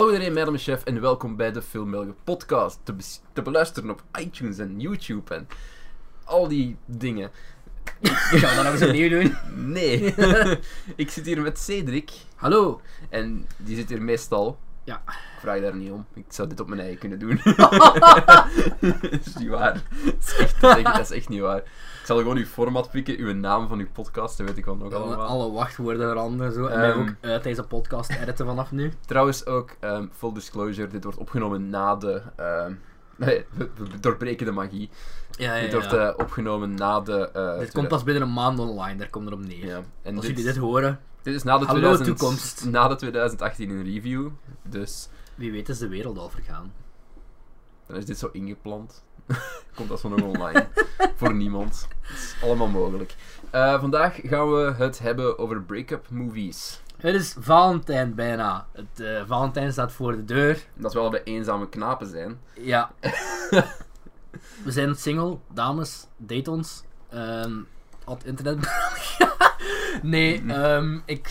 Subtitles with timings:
[0.00, 2.78] Hallo iedereen, mijn naam is Chef en welkom bij de Filmbelgen podcast.
[2.82, 2.94] Te,
[3.32, 5.48] te beluisteren op iTunes en YouTube en
[6.24, 7.30] al die dingen.
[8.02, 9.36] Gaan we dat nog eens opnieuw doen?
[9.72, 10.14] Nee,
[10.96, 12.80] ik zit hier met Cedric Hallo.
[13.08, 14.58] en die zit hier meestal.
[14.84, 15.02] Ja.
[15.06, 17.40] Ik vraag daar niet om, ik zou dit op mijn eigen kunnen doen.
[19.10, 19.82] dat is niet waar.
[20.04, 21.62] Dat is, echt, dat, is echt, dat is echt niet waar.
[22.10, 24.76] Ik zal gewoon uw format pikken, uw naam van uw podcast, dat weet ik wel
[24.76, 25.26] nog Alle, allemaal.
[25.26, 26.66] alle wachtwoorden veranderen zo.
[26.66, 27.00] En Ehm.
[27.00, 28.92] ook uit deze podcast editen vanaf nu.
[29.06, 32.22] Trouwens ook, ehm, full disclosure, dit wordt opgenomen na de...
[32.36, 32.72] ehm,
[33.16, 34.90] nee, we, we doorbreken de magie.
[35.30, 37.30] Ja, Dit wordt eh, opgenomen na de...
[37.32, 39.66] eh, dit komt pas binnen een maand online, daar komt het op neer.
[39.66, 39.80] Ja.
[40.02, 42.64] En Als dit, jullie dit horen, dit is na de, Hallo, 2000 toekomst.
[42.64, 44.28] na de 2018 in review.
[44.62, 46.72] Dus wie weet is de wereld al vergaan.
[47.86, 49.04] dan is dit zo ingepland.
[49.76, 50.68] komt dat zo nog online.
[51.16, 51.88] Voor niemand.
[52.00, 53.14] Het is allemaal mogelijk.
[53.50, 56.80] Eh, vandaag gaan we het hebben over break-up movies.
[56.96, 58.66] Het is Valentijn bijna.
[58.72, 60.66] Het eh, Valentijn staat voor de deur.
[60.74, 62.40] Dat we allebei eenzame knapen zijn.
[62.54, 62.90] Ja.
[64.64, 66.82] we zijn single, dames, date ons.
[67.08, 67.52] Ehm
[68.10, 68.70] op internet.
[70.02, 71.26] nee, ehm, ik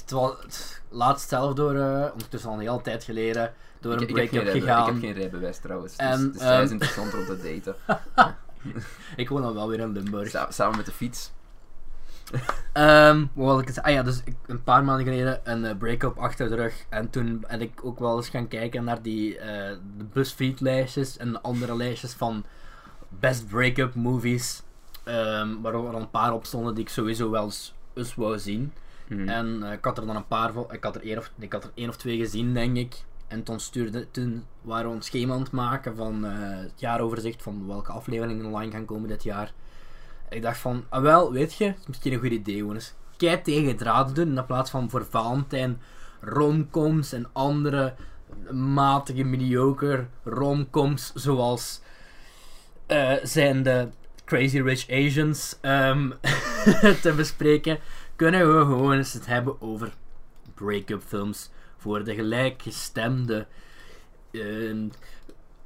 [0.00, 4.06] het was laatst zelf door, eh, ondertussen al een hele tijd geleden, door een Ik,
[4.12, 4.86] break-up rijbe- ik gegaan.
[4.86, 5.96] heb geen rijbewijs trouwens.
[5.96, 8.34] En, dus dus zij is ehm, interessanter om te daten.
[9.16, 10.28] Ik woon dan wel weer in Limburg.
[10.30, 11.32] Sa- samen met de fiets.
[12.72, 13.78] Ehm, wat ik?
[13.78, 16.84] Ah ja, dus ik, een paar maanden geleden een eh, break-up achter de rug.
[16.88, 21.42] En toen ben ik ook wel eens gaan kijken naar die eh, de BuzzFeed-lijstjes en
[21.42, 22.44] andere lijstjes van
[23.08, 24.62] best break-up movies.
[25.04, 28.72] ehm waar er een paar op stonden die ik sowieso wel eens, eens wou zien.
[29.10, 29.28] Mhm.
[29.28, 30.66] En eh, ik had er dan een paar van.
[30.70, 33.02] Ik had er één of, ik had er één of twee gezien, denk ik.
[33.28, 37.42] En toen, stuurde, toen waren we een schema aan het maken van eh, het jaaroverzicht
[37.42, 39.52] van welke afleveringen online gaan komen dit jaar.
[40.28, 43.76] Ik dacht van, ah wel, weet je, is misschien een goed idee, eens kei tegen
[43.76, 44.38] draad doen.
[44.38, 45.80] In plaats van voor Valentijn
[46.20, 47.94] romcoms en andere
[48.50, 51.80] matige, mediocre romcoms zoals
[52.86, 53.88] eh, zijn de
[54.24, 56.10] Crazy Rich Asians ehm,
[57.02, 57.78] te bespreken,
[58.20, 59.92] kunnen we gewoon eens het hebben over
[60.54, 63.46] break-up films voor de gelijkgestemde
[64.30, 64.40] eh,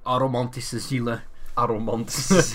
[0.02, 1.22] aromantische zielen.
[1.54, 2.28] Aromantisch.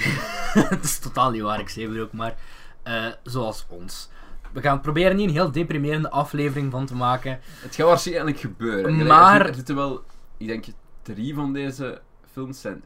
[0.54, 2.36] Het is totaal niet waar, ik zeg het ook maar.
[2.84, 4.10] eh, zoals ons.
[4.52, 7.40] We gaan proberen hier een heel deprimerende aflevering van te maken.
[7.44, 9.06] Het gaat waarschijnlijk gebeuren.
[9.08, 10.04] Maar- Er zitten, wel,
[10.38, 10.66] ik denk,
[11.02, 12.84] drie van deze films zijn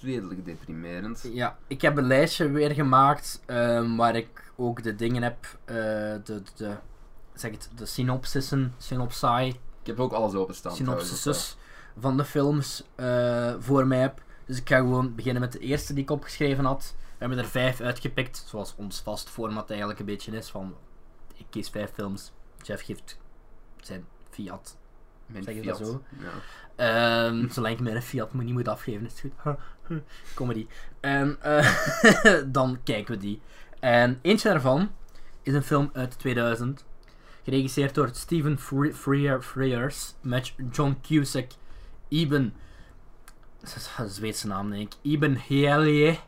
[0.00, 1.30] redelijk deprimerend.
[1.32, 5.74] Ja, ik heb een lijstje weer gemaakt ehm, waar ik ook de dingen heb, eh,
[6.24, 6.76] de, de,
[7.34, 10.76] zeg het, de synopsissen, synopsai, Ik heb ook alles openstaan.
[10.76, 11.56] synopsises
[11.98, 14.22] van de films eh, voor mij heb.
[14.46, 16.94] Dus ik ga gewoon beginnen met de eerste die ik opgeschreven had.
[16.98, 20.50] We hebben er vijf uitgepikt, zoals ons vast format eigenlijk een beetje is.
[20.50, 20.74] Van,
[21.36, 23.18] ik kies vijf films, Jeff geeft
[23.80, 24.76] zijn Fiat.
[25.26, 26.02] mijn zeg je dat zo?
[26.18, 27.26] Ja.
[27.26, 29.56] Ehm, zolang ik mijn Fiat moet niet moet afgeven, is het goed.
[30.34, 30.66] Comedy.
[31.00, 33.40] En eh, dan kijken we die.
[33.82, 34.90] En eentje daarvan
[35.42, 36.84] is een film uit 2000.
[37.42, 38.58] Geregisseerd door Steven
[38.94, 40.14] Freer, Frears.
[40.20, 41.50] Met John Cusack,
[42.08, 42.54] Eben.
[43.60, 44.98] Dat is een Zweedse naam, denk ik.
[45.02, 46.20] Eben Helie,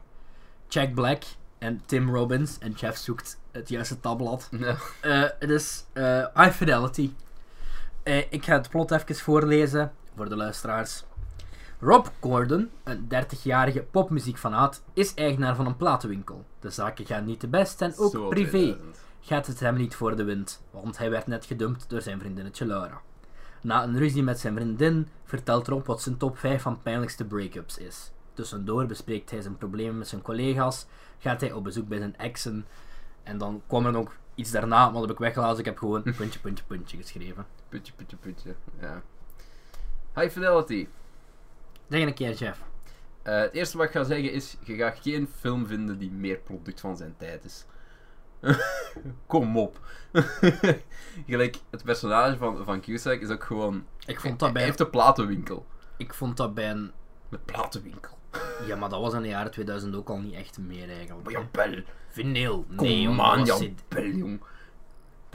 [0.68, 1.22] Jack Black
[1.58, 2.58] en Tim Robbins.
[2.58, 4.48] En Jeff zoekt het juiste tabblad.
[4.50, 4.76] Ja.
[5.00, 5.84] Eh, het is
[6.34, 7.12] High Fidelity.
[8.02, 11.04] Eh, ik ga het plot even voorlezen voor de luisteraars.
[11.80, 16.44] Rob Gordon, een 30-jarige popmuziekfanaat, is eigenaar van een platenwinkel.
[16.60, 18.98] De zaken gaan niet te best en ook Zo privé 2000.
[19.20, 22.66] gaat het hem niet voor de wind, want hij werd net gedumpt door zijn vriendinnetje
[22.66, 23.00] Laura.
[23.62, 27.78] Na een ruzie met zijn vriendin vertelt Rob wat zijn top 5 van pijnlijkste break-ups
[27.78, 28.10] is.
[28.32, 30.86] Tussendoor bespreekt hij zijn problemen met zijn collega's,
[31.18, 32.66] gaat hij op bezoek bij zijn exen
[33.22, 35.58] en dan kwam er nog iets daarna, maar dat heb ik weggelaten.
[35.58, 37.46] Ik heb gewoon puntje, puntje, puntje geschreven.
[37.68, 38.54] Putje, putje, putje.
[38.80, 39.02] Ja.
[40.14, 40.86] High Fidelity.
[41.88, 42.62] Zeg een keer, Jeff.
[43.22, 46.36] Eh, het eerste wat ik ga zeggen is, je gaat geen film vinden die meer
[46.36, 47.64] product van zijn tijd is.
[49.26, 49.80] Kom op.
[51.26, 53.84] Gelijk, het personage van, van Cusack is ook gewoon...
[54.06, 55.66] Ik vond dat Hij bij, heeft een platenwinkel.
[55.96, 56.92] ik vond dat bij een...
[57.30, 58.18] Een platenwinkel.
[58.66, 61.24] Ja, maar dat was in de jaren 2000 ook al niet echt meer eigenlijk.
[61.24, 61.82] Maar jawel.
[62.08, 62.64] Vinyl.
[62.76, 64.40] Kom Nee, aan, dat was jawel, jong.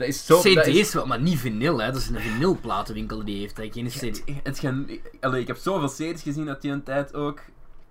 [0.00, 0.34] Dat is zo...
[0.54, 1.86] dat is- CD's wel, maar niet vinyl, hè.
[1.86, 3.68] Dat is een vinylplatenwinkel die heeft, hè.
[3.70, 4.22] Geen CD.
[4.42, 4.88] het gaan,
[5.20, 7.40] allee, ik heb zoveel series gezien uit die een tijd ook.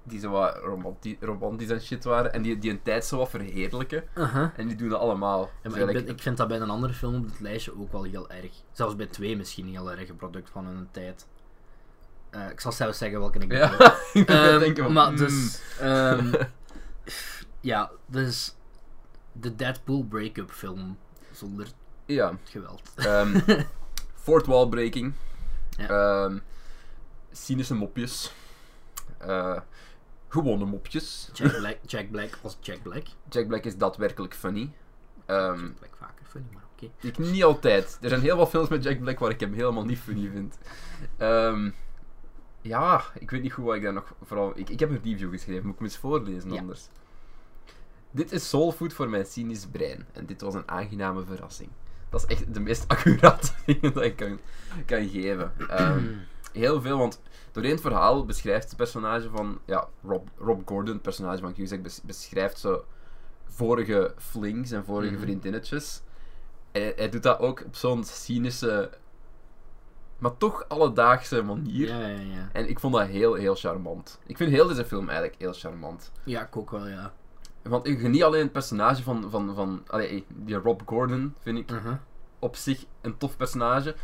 [0.04, 2.34] Die zo wat romanti romantisch en shit waren.
[2.34, 4.04] En die, die een tijd zo wat verheerlijken.
[4.16, 4.50] Uh-huh.
[4.56, 5.50] En die doen dat allemaal.
[5.64, 7.92] Ja, maar ik, ben- ik vind dat bij een andere film op het lijstje ook
[7.92, 8.52] wel heel erg.
[8.72, 11.28] Zelfs bij twee misschien heel erg een product van hun tijd.
[12.30, 13.66] Eh, ik zal zelfs zeggen welke ik bedoel.
[13.66, 13.96] Ja,
[14.54, 15.18] ik denken van, maar mm.
[15.18, 15.62] dus...
[15.80, 16.34] ehm,
[17.72, 18.56] ja, dus...
[19.32, 20.98] De Deadpool break-up film.
[21.32, 21.68] Zonder
[22.16, 22.38] Ja.
[22.44, 22.82] geweld.
[22.96, 23.40] ehm
[24.26, 25.14] fourth wall breaking.
[25.70, 25.88] Ja.
[25.88, 26.38] Ehm,
[27.32, 28.34] cynische mopjes.
[29.18, 29.60] Eh,
[30.28, 31.30] gewone mopjes.
[31.34, 33.04] Jack Black, Jack Black als Jack Black.
[33.30, 34.72] Jack Black is daadwerkelijk funny.
[35.26, 36.92] Ehm, Jack Black vaker funny, maar oké.
[37.08, 37.98] ik niet altijd.
[38.02, 40.58] Er zijn heel veel films met Jack Black waar ik hem helemaal niet funny vind.
[41.18, 41.70] Ehm,
[42.62, 44.52] ja, ik weet niet goed wat ik daar nog vooral...
[44.56, 46.60] Ik, ik heb een review geschreven, moet ik hem eens voorlezen Ja.
[46.60, 46.88] anders.
[48.12, 50.08] Dit is soulfood voor mijn cynisch brein.
[50.14, 51.70] En dit was een aangename verrassing.
[52.10, 54.40] Dat is echt de meest accurate dingen dat ik kan,
[54.86, 55.52] kan geven.
[55.70, 56.04] Ehm,
[56.54, 57.22] heel veel, want
[57.52, 59.60] doorheen het verhaal beschrijft het personage van...
[59.66, 62.86] Ja, Rob, Rob Gordon, het personage van Cusack, bes- beschrijft zo
[63.46, 65.22] vorige flings en vorige Mhm.
[65.22, 66.02] vriendinnetjes.
[66.72, 68.90] En hij, hij doet dat ook op zo'n cynische,
[70.18, 71.88] maar toch alledaagse manier.
[71.88, 72.50] Ja, ja, ja.
[72.54, 74.20] En ik vond dat heel, heel charmant.
[74.26, 76.12] Ik vind heel deze film eigenlijk heel charmant.
[76.24, 77.14] Ja, ik ook wel, ja.
[77.70, 81.72] Want ik geniet alleen het personage van, van, van allee, die Rob Gordon, vind ik
[81.72, 81.96] Mhm.
[82.40, 83.96] op zich een tof personage.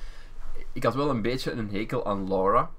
[0.72, 2.70] Ik had wel een beetje een hekel aan Laura.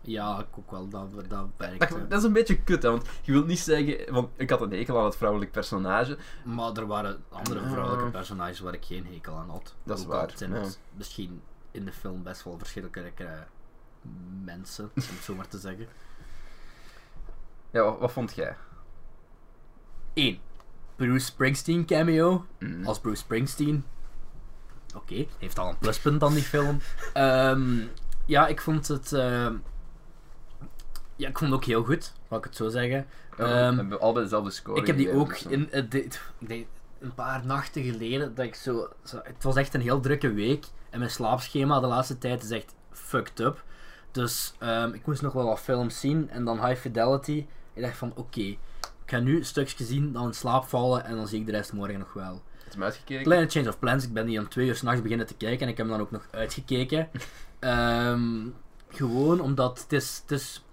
[0.00, 0.88] Ja, ik ook wel.
[0.88, 2.10] Dat, dat werkt.
[2.10, 4.12] Dat, is een beetje kut, hè, want je wilt niet zeggen...
[4.14, 6.18] Want ik had een hekel aan het vrouwelijk personage.
[6.44, 7.68] Maar er waren andere Ja.
[7.68, 9.74] vrouwelijke personages waar ik geen hekel aan had.
[9.82, 10.56] Dat is Ook waar, zijn ja.
[10.60, 13.30] het misschien in de film best wel verschillende eh,
[14.44, 15.86] mensen, om het zo maar te zeggen.
[17.70, 18.56] Ja, wat, wat vond jij?
[20.16, 20.38] 1.
[20.96, 22.46] Bruce Springsteen cameo.
[22.58, 22.86] Mm.
[22.86, 23.84] Als Bruce Springsteen.
[24.96, 26.80] Oké, heeft al een pluspunt aan die film.
[27.12, 27.78] Ehm,
[28.26, 29.12] ja, ik vond het.
[29.12, 29.54] ehm,
[31.16, 33.06] ja, ik vond het ook heel goed, laat ik het zo zeggen.
[33.38, 35.82] Ja, Ehm, we hebben allebei dezelfde score Ik heb die ook dus, in, eh,
[36.38, 36.66] denk
[37.00, 40.64] een paar nachten geleden dat ik zo, zo- Het was echt een heel drukke week
[40.90, 43.64] en mijn slaapschema de laatste tijd is echt fucked up.
[44.10, 47.46] Dus ehm, ik moest nog wel wat films zien en dan High Fidelity.
[47.72, 48.56] Ik dacht van oké,
[49.06, 51.72] ga nu een stukje zien, dan in slaap vallen en dan zie ik de rest
[51.72, 52.42] morgen nog wel.
[52.64, 53.24] Je hem uitgekeken?
[53.24, 55.68] Kleine Change of Plans, ik ben die om twee uur s'nachts beginnen te kijken en
[55.72, 57.08] ik heb hem dan ook nog uitgekeken.
[57.58, 58.46] Ehm,
[58.88, 60.64] gewoon omdat het is, het is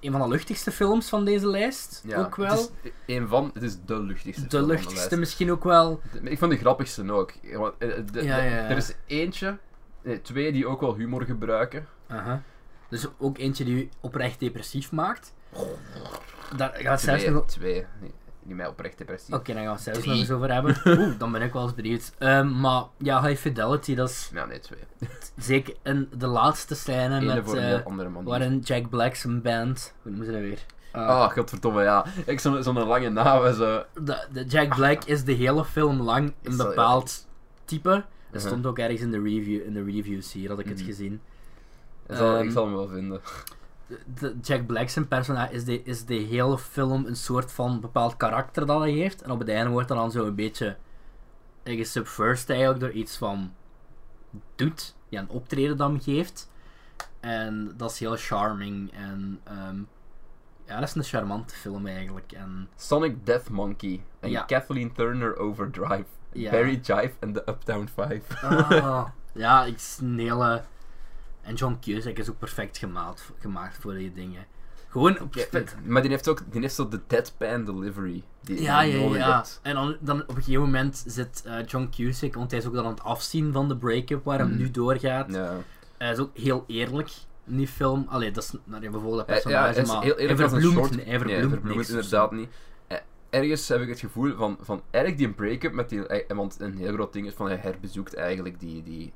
[0.00, 2.02] een van de luchtigste films van deze lijst.
[2.06, 2.48] Ja, ook wel.
[2.50, 6.00] Het is een van, het is de luchtigste De van luchtigste misschien ook wel.
[6.22, 7.30] De- Ik vond de grappigste ook.
[7.30, 8.68] Eh, de- Ja, de- ja, ja.
[8.68, 9.58] Er is eentje,
[10.02, 11.86] nee, twee die ook wel humor gebruiken.
[12.08, 12.42] Aha.
[12.88, 15.32] Dus ook eentje die u oprecht depressief maakt.
[16.56, 17.46] Daar het zelfs Twee, nog...
[17.46, 17.86] twee
[18.44, 19.34] die mij oprecht depressief.
[19.34, 20.76] Oké, dan gaan we het zelfs nog eens over hebben.
[20.98, 22.12] Oeh, dan ben ik wel eens benieuwd.
[22.18, 24.78] Ehm, maar ja, High Fidelity, dat is Ja, nee, twee.
[25.36, 27.54] zeker in de laatste scène met...
[27.54, 27.80] eh,
[28.24, 29.94] waarin Jack Black zijn band...
[30.02, 30.58] Hoe noemen ze dat weer?
[30.92, 32.04] Ah, Ah, godverdomme, ja.
[32.26, 33.84] Ik zo'n zo'n lange naam en zo.
[34.04, 37.26] de, de Jack Black is de hele film lang een bepaald
[37.64, 37.88] type.
[37.88, 38.46] Dat Uh-huh.
[38.46, 40.86] stond ook ergens in de, review, in de reviews hier, had ik het Mhm.
[40.86, 41.20] gezien.
[42.08, 43.20] Ik zal, ik Ehm, zal hem wel vinden.
[44.14, 48.16] De- Jack Black zijn personage is de, is de hele film een soort van bepaald
[48.16, 49.22] karakter dat hij heeft.
[49.22, 50.76] En op het einde wordt er dan zo een beetje
[51.62, 53.52] eh, gesubversed eigenlijk door iets van
[54.56, 56.50] doet, ja, een optreden dat hem geeft.
[57.20, 59.76] En dat is heel charming en ehm,
[60.66, 62.32] ja, dat is een charmante film eigenlijk.
[62.32, 64.42] En Sonic Death Monkey en Ja.
[64.42, 66.04] Kathleen Turner Overdrive.
[66.32, 66.50] Ja.
[66.50, 68.46] Barry Jive en de Uptown Five.
[68.46, 70.62] ah, ja, ik is een hele...
[71.42, 74.44] En John Cusack is ook perfect gemaakt, gemaakt voor die dingen.
[74.88, 75.46] Gewoon op Ja,
[75.84, 78.22] maar die heeft ook die heeft zo de deadpan delivery.
[78.40, 79.34] Die Ja, ja, ja.
[79.36, 79.60] hebt.
[79.62, 82.74] En dan, dan op een gegeven moment zit eh, John Cusack, want hij is ook
[82.74, 84.56] dan aan het afzien van de break-up waar hem Mhm.
[84.56, 85.32] nu doorgaat.
[85.34, 85.56] Ja.
[85.98, 87.10] Hij is ook heel eerlijk
[87.46, 88.06] in die film.
[88.08, 90.48] Allee, dat is naar bijvoorbeeld Hij- personage, ja, hij is maar heel hij eerlijk een
[90.48, 90.90] verbloemt, soort...
[91.04, 92.48] hij verbloemt, nee, hij inderdaad niet.
[92.86, 92.98] Eh,
[93.30, 96.06] Ergens heb ik het gevoel van, van eigenlijk die break-up met die...
[96.06, 99.12] eh, Want een heel groot ding is van hij herbezoekt eigenlijk die, die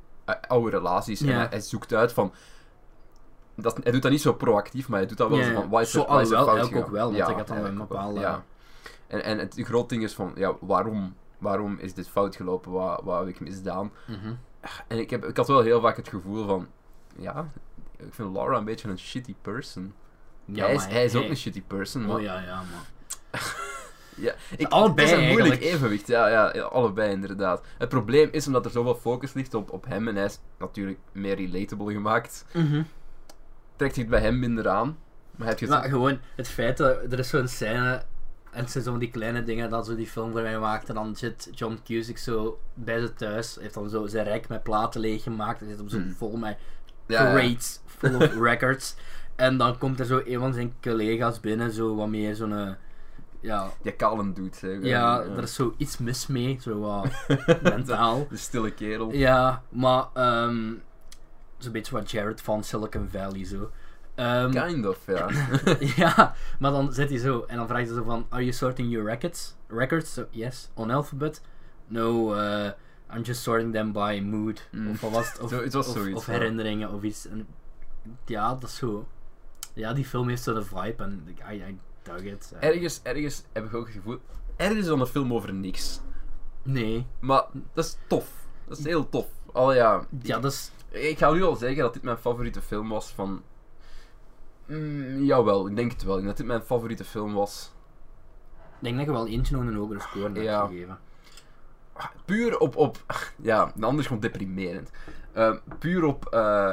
[0.48, 1.20] oude relaties.
[1.20, 1.36] En Ja.
[1.36, 2.32] hij, hij zoekt uit van...
[3.54, 5.56] Dat, hij doet dat niet zo proactief, maar hij doet dat wel Ja, zo ja.
[5.60, 5.68] van...
[5.68, 7.76] Wat is Zo, er, wat is er fout ook wel, want hij gaat dan een
[7.76, 8.44] bepaalde- Ja.
[9.06, 10.32] En, en het groot ding is van...
[10.34, 12.72] Ja, waarom, waarom is dit fout gelopen?
[12.72, 13.92] Wat, wat heb ik misdaan?
[14.06, 14.34] Mhm.
[14.88, 16.66] En ik, heb, ik had wel heel vaak het gevoel van...
[17.18, 17.48] Ja,
[17.96, 19.94] ik vind Laura een beetje een shitty person.
[20.44, 22.16] Ja, hij, is, hij is ook een shitty person, maar...
[22.16, 23.56] Oh ja, ja, maar...
[24.16, 25.74] Ja, ik, allebei het is een moeilijk eigenlijk.
[25.74, 27.62] evenwicht, ja, ja, allebei inderdaad.
[27.78, 30.98] Het probleem is omdat er zoveel focus ligt op, op hem en hij is natuurlijk
[31.12, 32.44] meer relatable gemaakt.
[32.52, 32.82] Mhm.
[33.76, 34.98] Trekt zich bij hem minder aan.
[35.36, 35.74] Maar heb je het...
[35.74, 38.02] Maar gewoon het feit dat er is zo'n scène
[38.50, 41.16] en het zijn die kleine dingen dat zo die film voor mij maakt en dan
[41.16, 45.60] zit John Cusack zo bij ze thuis, heeft dan zo zijn rek met platen leeggemaakt
[45.60, 46.14] en zit hem zo Hmm.
[46.14, 46.56] vol met
[47.06, 47.32] ja, ja.
[47.32, 48.94] crates full of records
[49.34, 52.70] en dan komt er zo een van zijn collega's binnen, zo wat meer zo'n eh,
[53.46, 54.82] ja, Die kalm doet, zeg.
[54.82, 57.08] ja, er is zo iets mis mee, zo wat
[57.62, 58.26] mentaal.
[58.30, 59.12] De stille kerel.
[59.12, 60.72] Ja, maar ehm
[61.58, 63.70] zo'n beetje wat Jared van Silicon Valley zo.
[64.14, 65.28] Ehm, Kind of, ja.
[65.96, 68.90] ja, maar dan zit hij zo en dan vraagt hij zo van: Are you sorting
[68.92, 69.54] your records?
[69.68, 70.12] Records?
[70.12, 70.70] So, yes.
[70.74, 71.42] On alphabet?
[71.86, 72.34] No.
[72.34, 72.70] Uh,
[73.14, 74.68] I'm just sorting them by mood.
[74.72, 74.90] Mm.
[74.90, 75.40] Of wat was het?
[75.42, 76.32] Of, Zo- het was of, zoiets, of ja.
[76.32, 77.26] herinneringen of iets.
[77.28, 77.46] En,
[78.26, 79.06] ja, dat is zo.
[79.74, 81.78] Ja, die film heeft zo'n vibe en I, I
[82.60, 84.18] Eh, Ergens, ergens heb ik ook het gevoel...
[84.56, 86.00] Ergens is dan een film over niks.
[86.62, 87.06] Nee.
[87.20, 87.44] Maar
[87.74, 88.30] dat is tof.
[88.68, 89.26] Dat is heel tof.
[89.52, 90.70] Al ja, Ja, dat is...
[90.88, 93.42] ik ga nu al zeggen dat dit mijn favoriete film was van...
[94.66, 96.12] Mm, jawel, ik denk het wel.
[96.18, 97.72] Ik denk dat dit mijn favoriete film was.
[98.56, 100.66] Ik denk dat je wel eentje nog een hogere score hebt Ja.
[100.66, 100.98] gegeven.
[102.24, 102.76] Puur op...
[102.76, 102.98] op
[103.42, 104.90] ja, de ander is gewoon deprimerend.
[105.32, 106.26] Eh, puur op...
[106.26, 106.72] eh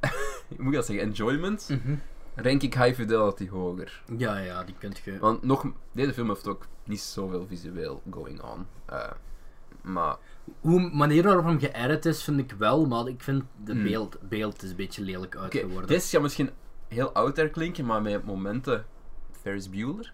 [0.48, 1.06] hoe moet ik dat zeggen?
[1.06, 1.70] Enjoyment.
[2.36, 4.02] Rank ik High Fidelity hoger.
[4.16, 5.18] Ja, ja, die kunt je...
[5.18, 5.66] Want nog...
[5.92, 8.66] Deze film heeft ook niet zoveel visueel going on.
[8.86, 9.10] Eh,
[9.82, 10.16] maar...
[10.60, 13.82] Hoe manier waarop hem geëdit is, vind ik wel, maar ik vind de Hmm.
[13.82, 15.86] beeld, beeld is een beetje lelijk uitgeworden.
[15.88, 16.50] dit gaat misschien
[16.88, 18.84] heel out there klinken, maar met momenten...
[19.40, 20.12] Ferris Bueller?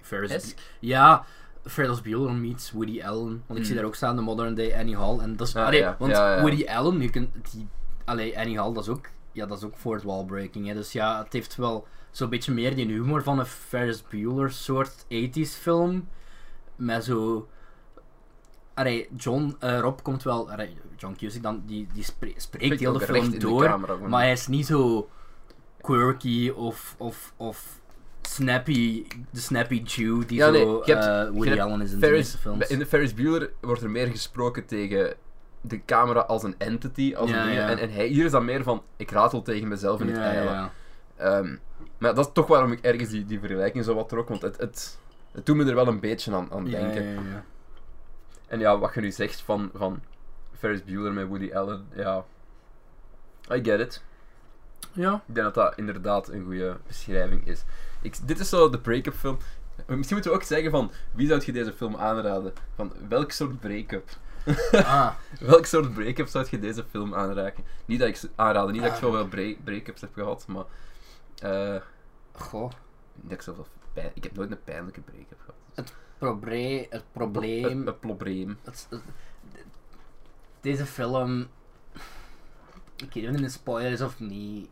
[0.00, 0.58] Ferris Esk?
[0.80, 1.24] Ja,
[1.64, 3.42] Ferris Bueller meets Woody Allen.
[3.46, 3.80] Want ik zie Mm.
[3.80, 5.18] daar ook staan, de modern day Annie Hall.
[5.18, 6.40] En dat is, Ah, allee, ja, want ja, ja.
[6.40, 7.68] Woody Allen, je kunt, die,
[8.04, 10.66] allee, Annie Hall, dat is ook, ja, dat is ook fourth wall breaking.
[10.66, 10.74] Hè.
[10.74, 15.04] Dus ja, het heeft wel zo'n beetje meer die humor van een Ferris Bueller soort
[15.04, 16.08] 80s film.
[16.76, 17.48] Met zo...
[18.74, 20.50] Allee, John, eh, Rob komt wel...
[20.50, 23.64] Allee, John Cusack dan, die, die spre- spreekt heel de film de door.
[23.64, 23.96] camera.
[23.96, 25.08] Maar hij is niet zo
[25.80, 27.80] quirky of, of, of
[28.22, 32.06] snappy, de snappy Jew die Ja, nee, zo hebt- eh, Woody Allen is in de
[32.06, 32.66] Ferris, meeste films.
[32.68, 35.14] in de Ferris Bueller wordt er meer gesproken tegen
[35.66, 37.58] de camera als een entity, als Ja, een ding.
[37.58, 37.68] ja.
[37.68, 40.70] En, en hij, hier is dan meer van, ik ratel tegen mezelf in het eilen.
[41.16, 41.56] Ehm,
[41.98, 44.56] maar dat is toch waarom ik ergens die, die vergelijking zo wat trok, want het,
[44.56, 44.98] het,
[45.32, 47.42] het doet me er wel een beetje aan, aan denken.
[48.46, 50.02] En ja, wat je nu zegt van, van
[50.58, 52.24] Ferris Bueller met Woody Allen, ja,
[53.52, 54.02] I get it.
[54.92, 55.22] Ja.
[55.26, 57.64] Ik denk dat dat inderdaad een goede beschrijving is.
[58.02, 59.38] Ik, dit is zo de break-up film.
[59.86, 62.52] Misschien moeten we ook zeggen van, wie zou je deze film aanraden?
[62.74, 64.08] Van, welk soort break-up?
[64.72, 67.64] Ah, Welk soort break-up zou je deze film aanraken?
[67.86, 69.02] Niet dat ik ze aanraden, niet dat ik Ah.
[69.02, 70.64] zoveel break- break-ups heb gehad, maar...
[71.38, 71.80] eh
[72.32, 72.70] goh.
[73.14, 74.10] dat ik zoveel pijn...
[74.14, 75.38] Ik heb nooit een pijnlijke break-up
[75.74, 75.92] gehad.
[76.18, 77.64] Proble het probleem.
[77.78, 78.58] Het, het probleem.
[78.64, 79.02] het- het-
[80.60, 81.46] deze film.
[82.96, 84.68] Ik weet niet of het een spoiler is of niet.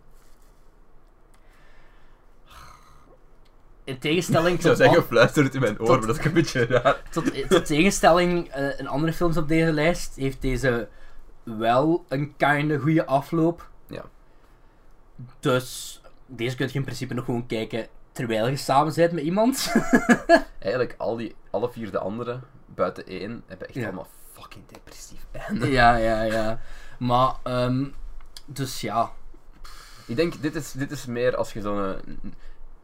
[3.84, 6.24] In tegenstelling Ik zou tot, zeggen, fluister het in mijn oor, tot- maar dat is
[6.24, 7.02] een beetje raar.
[7.10, 10.88] tot, tot tegenstelling eh, in andere films op deze lijst, heeft deze
[11.42, 13.68] wel een kinda goede afloop.
[13.86, 14.04] Ja.
[15.40, 19.72] Dus deze kun je in principe nog gewoon kijken terwijl je samen bent met iemand.
[20.58, 23.84] Eigenlijk, al die, alle vier de anderen, buiten één, hebben echt Ja.
[23.84, 25.70] allemaal fucking depressief einde.
[25.70, 26.60] ja, ja, ja.
[26.98, 27.84] Maar, ehm,
[28.46, 29.10] dus ja.
[30.06, 31.96] Ik denk, dit is, dit is meer als je zo'n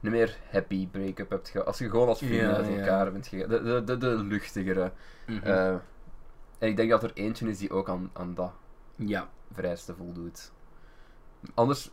[0.02, 1.67] een, meer happy break-up hebt gehad.
[1.67, 2.76] Als je gewoon als vrienden Ja, uit ja.
[2.78, 3.49] elkaar bent gegaan.
[3.49, 4.93] De, de, de, de luchtigere.
[5.26, 5.47] Mhm.
[5.47, 5.69] Eh,
[6.59, 8.52] en ik denk dat er eentje is die ook aan, aan dat
[8.97, 9.28] ja.
[9.52, 10.52] vereiste voldoet.
[11.55, 11.90] Anders...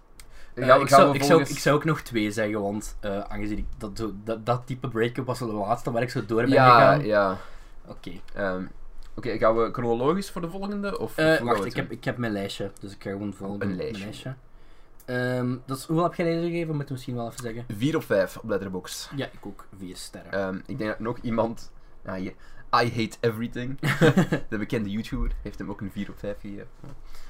[0.56, 3.20] Gaan we- ik, gaan zou, ik, zou, ik zou ook nog twee zeggen, want eh,
[3.20, 6.42] aangezien ik dat, zo, dat, dat type break-up was de laatste waar ik zo door
[6.42, 7.06] ben Ja, gegaan.
[7.06, 7.38] ja.
[7.86, 8.12] Oké.
[8.34, 8.66] Ehm,
[9.18, 11.00] Oké, gaan we chronologisch voor de volgende?
[11.00, 13.62] Of, wacht, ik heb, ik heb mijn lijstje, dus ik ga gewoon volgen.
[13.62, 13.92] Een lijstje.
[13.92, 14.36] Mijn lijstje.
[15.06, 16.74] Ehm, dat is, hoeveel heb jij deze gegeven?
[16.74, 17.64] Moet ik misschien wel even zeggen.
[17.68, 17.78] doen?
[17.78, 19.10] 4 of 5 op Letterboxd.
[19.16, 19.68] Ja, ik ook.
[19.78, 20.32] Vier sterren.
[20.32, 21.72] Ehm, ik denk dat nog iemand...
[22.06, 22.32] Ja, hier.
[22.84, 23.80] I Hate Everything.
[24.50, 26.68] de bekende YouTuber heeft hem ook een 4 op 5 gegeven.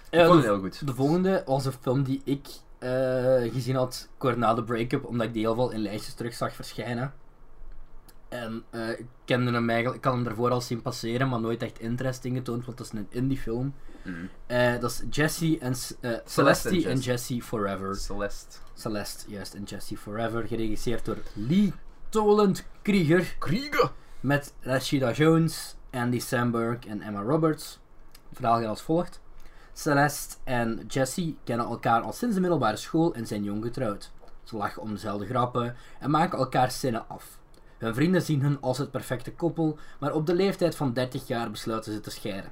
[0.10, 0.88] Ik Eh, vond het heel goed.
[0.88, 2.48] de volgende was een film die ik
[2.80, 2.90] eh,
[3.54, 6.54] gezien had kort na de break-up, omdat ik die heel veel in lijstjes terug zag
[6.54, 7.14] verschijnen.
[8.36, 11.62] En eh, ik kende hem eigenlijk, ik had hem daarvoor al zien passeren, maar nooit
[11.62, 13.74] echt interesse in getoond, want dat is een indie film.
[14.04, 14.30] Mm.
[14.46, 17.42] Eh, dat is Jesse en eh, Celeste en Jesse.
[17.42, 17.96] Forever.
[17.96, 18.58] Celeste.
[18.74, 21.74] Celeste, juist, en Jesse Forever, geregisseerd door Lee
[22.10, 23.36] Toland Krieger.
[23.40, 23.92] Kriegen!
[24.20, 27.80] Met Rashida Jones, Andy Samberg en Emma Roberts.
[28.30, 29.22] Het verhaal gaat als volgt.
[29.74, 34.12] Celeste en Jesse kennen elkaar al sinds de middelbare school en zijn jong getrouwd.
[34.44, 37.40] Ze lachen om dezelfde grappen en maken elkaar zinnen af.
[37.78, 41.52] Hun vrienden zien hun als het perfecte koppel, maar op de leeftijd van 30 jaar
[41.52, 42.52] besluiten ze te scheiden.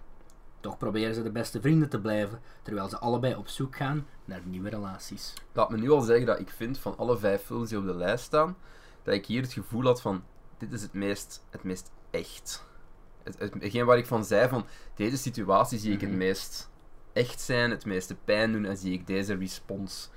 [0.60, 4.42] Toch proberen ze de beste vrienden te blijven, terwijl ze allebei op zoek gaan naar
[4.46, 5.34] nieuwe relaties.
[5.52, 7.96] Laat me nu al zeggen dat ik vind van alle vijf films die op de
[7.96, 8.56] lijst staan,
[9.04, 10.24] dat ik hier het gevoel had van,
[10.58, 12.64] dit is het meest, het meest echt.
[13.24, 14.66] Het, het, hetgeen waar ik van zei van,
[14.96, 16.18] deze situatie zie ik het Mhm.
[16.20, 16.70] meest
[17.14, 20.10] echt zijn, het meeste pijn doen en zie ik deze respons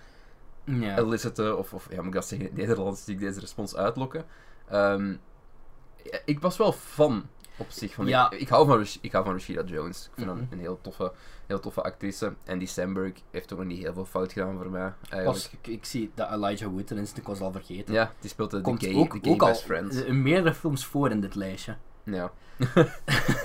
[0.64, 0.98] Ja.
[0.98, 3.76] eliciten, of, of ja, moet ik dat zeggen in het Nederlands, zie ik deze respons
[3.76, 4.24] uitlokken.
[4.68, 5.14] Ehm,
[6.24, 7.94] ik was wel fan op zich.
[7.94, 8.30] Van Ja.
[8.30, 10.04] ik, ik, hou van, ik hou van Rashida Jones.
[10.04, 10.52] Ik vind haar Mhm.
[10.52, 11.12] een heel toffe,
[11.46, 12.32] heel toffe actrice.
[12.44, 14.92] En die Sandberg heeft nog niet heel veel fout gedaan voor mij.
[15.24, 17.94] Pas, ik, ik zie dat Elijah Wood erin is, ik was al vergeten.
[17.94, 19.94] Ja, die speelt de, gay, ook, de gay ook al best friend.
[19.94, 21.76] in meerdere films voor in dit lijstje.
[22.04, 22.30] Ja.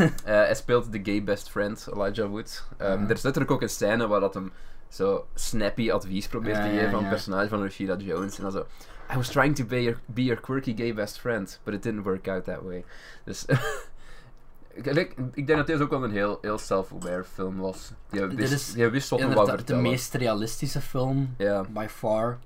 [0.01, 2.67] Eh, hij speelt de gay best friend, Elijah Wood.
[2.79, 2.85] Ja.
[2.85, 4.51] Er is letterlijk ook een scène waar dat hem
[4.89, 8.37] zo snappy advies probeert Ja, te geven aan het personage van Rashida Jones.
[8.37, 8.65] En dan zo...
[9.13, 12.03] I was trying to be your, be your quirky gay best friend, but it didn't
[12.03, 12.83] work out that way.
[13.25, 13.45] Dus...
[14.73, 17.91] ik, ik denk dat deze ook wel een heel, heel self-aware film was.
[18.11, 21.35] Je Dit wist, is je wist wat Inderdaad, de meest realistische film,
[21.69, 22.39] by far.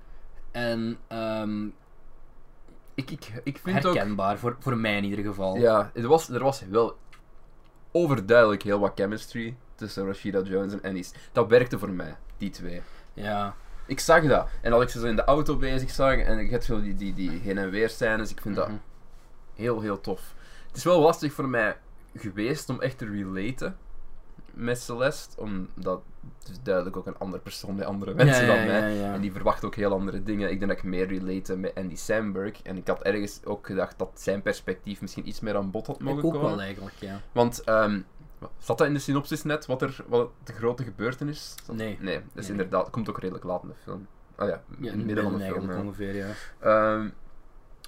[0.51, 1.65] En ehm,
[2.95, 3.95] Ik, ik, ik vind ook...
[3.95, 5.57] herkenbaar, voor, voor mij in ieder geval.
[5.57, 6.97] Ja, er was, er was wel
[7.91, 11.05] overduidelijk heel wat chemistry tussen Rashida Jones en Annie.
[11.31, 12.81] Dat werkte voor mij, die twee.
[13.13, 13.55] Ja.
[13.87, 14.47] Ik zag dat.
[14.61, 16.95] En als ik ze zo in de auto bezig zag en ik had zo die,
[16.95, 18.77] die, die heen en weer scènes, ik vind dat Mhm.
[19.55, 20.33] heel, heel tof.
[20.67, 21.77] Het is wel lastig voor mij
[22.15, 23.77] geweest om echt te relaten
[24.53, 26.01] met Celeste, omdat
[26.39, 28.93] het is duidelijk ook een andere persoon bij andere mensen ja, dan mij.
[28.95, 29.13] Ja.
[29.13, 30.49] En die verwacht ook heel andere dingen.
[30.51, 32.61] Ik denk dat ik meer relate met Andy Samberg.
[32.61, 35.99] En ik had ergens ook gedacht dat zijn perspectief misschien iets meer aan bod had
[35.99, 36.49] mogen Ik ook komen.
[36.49, 37.21] wel eigenlijk, ja.
[37.31, 37.99] Want, ehm,
[38.57, 41.75] zat dat in de synopsis net, wat, er, wat de grote gebeurtenis is?
[41.75, 41.97] Nee.
[41.99, 42.51] Nee, dat is Nee.
[42.51, 44.07] inderdaad, het komt ook redelijk laat in de film.
[44.35, 45.71] Ah ja, in het midden van de film.
[45.71, 45.77] ja.
[45.79, 46.27] ongeveer, ja.
[46.59, 47.09] Ehm,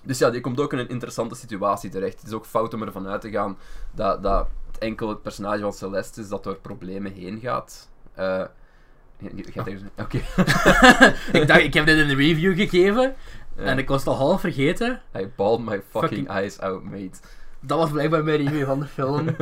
[0.04, 2.20] dus ja, die komt ook in een interessante situatie terecht.
[2.20, 3.58] Het is ook fout om ervan uit te gaan
[3.92, 7.90] dat, dat het enkel het personage van Celeste is dat door problemen heen gaat.
[8.16, 10.18] Gaat even- Oké.
[11.40, 13.16] ik dacht, ik heb dit in de review gegeven
[13.56, 13.64] Ja.
[13.64, 15.02] en ik was het al half vergeten.
[15.18, 17.18] I bawled my fucking, Fucking- eyes out, mate.
[17.60, 19.26] Dat was blijkbaar mijn review van de film.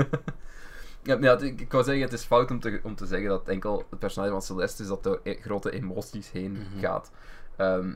[1.05, 3.85] Ja, ja, ik, wou zeggen, het is fout om te, om te zeggen dat enkel
[3.89, 6.79] het personage van Celeste is dat door e- grote emoties heen Mhm.
[6.79, 7.11] gaat.
[7.55, 7.93] Ehm,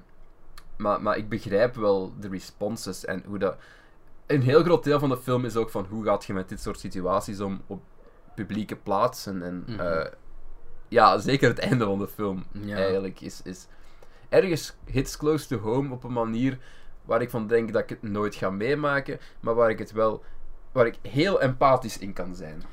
[0.77, 3.55] maar, maar ik begrijp wel de responses en hoe dat...
[4.25, 6.61] Een heel groot deel van de film is ook van hoe gaat je met dit
[6.61, 7.81] soort situaties om op
[8.35, 9.41] publieke plaatsen.
[9.43, 9.79] En Mhm.
[9.79, 10.05] eh,
[10.87, 12.75] ja, zeker het einde van de film Ja.
[12.77, 13.67] eigenlijk is, is
[14.29, 16.57] ergens hits close to home op een manier
[17.05, 20.23] waar ik van denk dat ik het nooit ga meemaken, maar waar ik het wel...
[20.71, 22.63] Waar ik heel empathisch in kan zijn.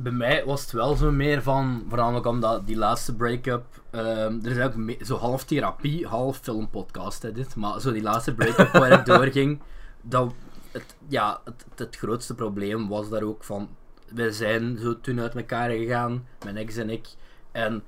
[0.00, 4.58] Bij mij was het wel zo meer van, voornamelijk omdat die laatste break-up, ehm, er
[4.58, 8.92] is ook zo half therapie, half filmpodcast hè, dit, maar zo die laatste break-up waar
[8.92, 9.60] ik doorging,
[10.00, 10.32] dat,
[10.70, 13.68] het, ja, het, het grootste probleem was daar ook van,
[14.14, 17.08] we zijn zo toen uit elkaar gegaan, mijn ex en ik,
[17.52, 17.82] en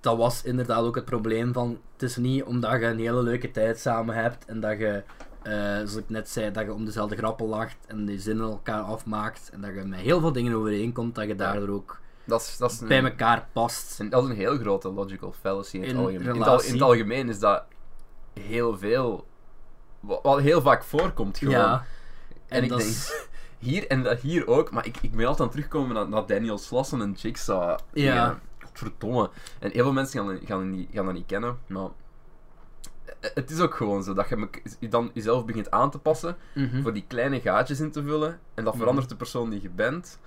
[0.00, 3.50] dat was inderdaad ook het probleem van, het is niet omdat je een hele leuke
[3.50, 5.02] tijd samen hebt en dat je,
[5.42, 8.80] eh, zoals ik net zei, dat je om dezelfde grappen lacht en die zinnen elkaar
[8.80, 12.56] afmaakt en dat je met heel veel dingen overeenkomt, dat je daardoor ook Dat is,
[12.56, 14.00] dat is een, bij elkaar past.
[14.00, 16.34] en dat is een heel grote logical fallacy in het algemeen.
[16.34, 17.62] In het, in algemeen is dat
[18.40, 19.26] heel veel...
[20.00, 21.54] Wat wat heel vaak voorkomt gewoon.
[21.54, 21.84] Ja.
[22.46, 22.90] en, en ik dat denk...
[22.90, 23.26] is-
[23.58, 26.58] Hier en dat hier ook, maar ik, ik ben altijd aan terugkomen naar, naar Daniel
[26.58, 27.78] Slossen en Jigsaw.
[27.92, 28.38] Ja.
[28.72, 29.30] Verdomme.
[29.58, 31.88] En heel veel mensen gaan, gaan, gaan dat niet kennen, maar...
[33.34, 34.48] Het is ook gewoon zo dat je
[34.80, 36.82] je dan jezelf begint aan te passen Mhm.
[36.82, 38.38] voor die kleine gaatjes in te vullen.
[38.54, 38.82] En dat Mhm.
[38.82, 40.18] verandert de persoon die je bent.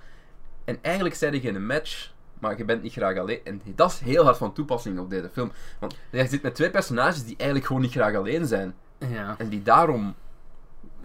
[0.64, 3.40] En eigenlijk zijn er geen match, maar je bent niet graag alleen.
[3.44, 5.52] En dat is heel hard van toepassing op deze film.
[5.78, 8.74] Want je zit met twee personages die eigenlijk gewoon niet graag alleen zijn.
[8.98, 9.34] Ja.
[9.38, 10.14] En die daarom...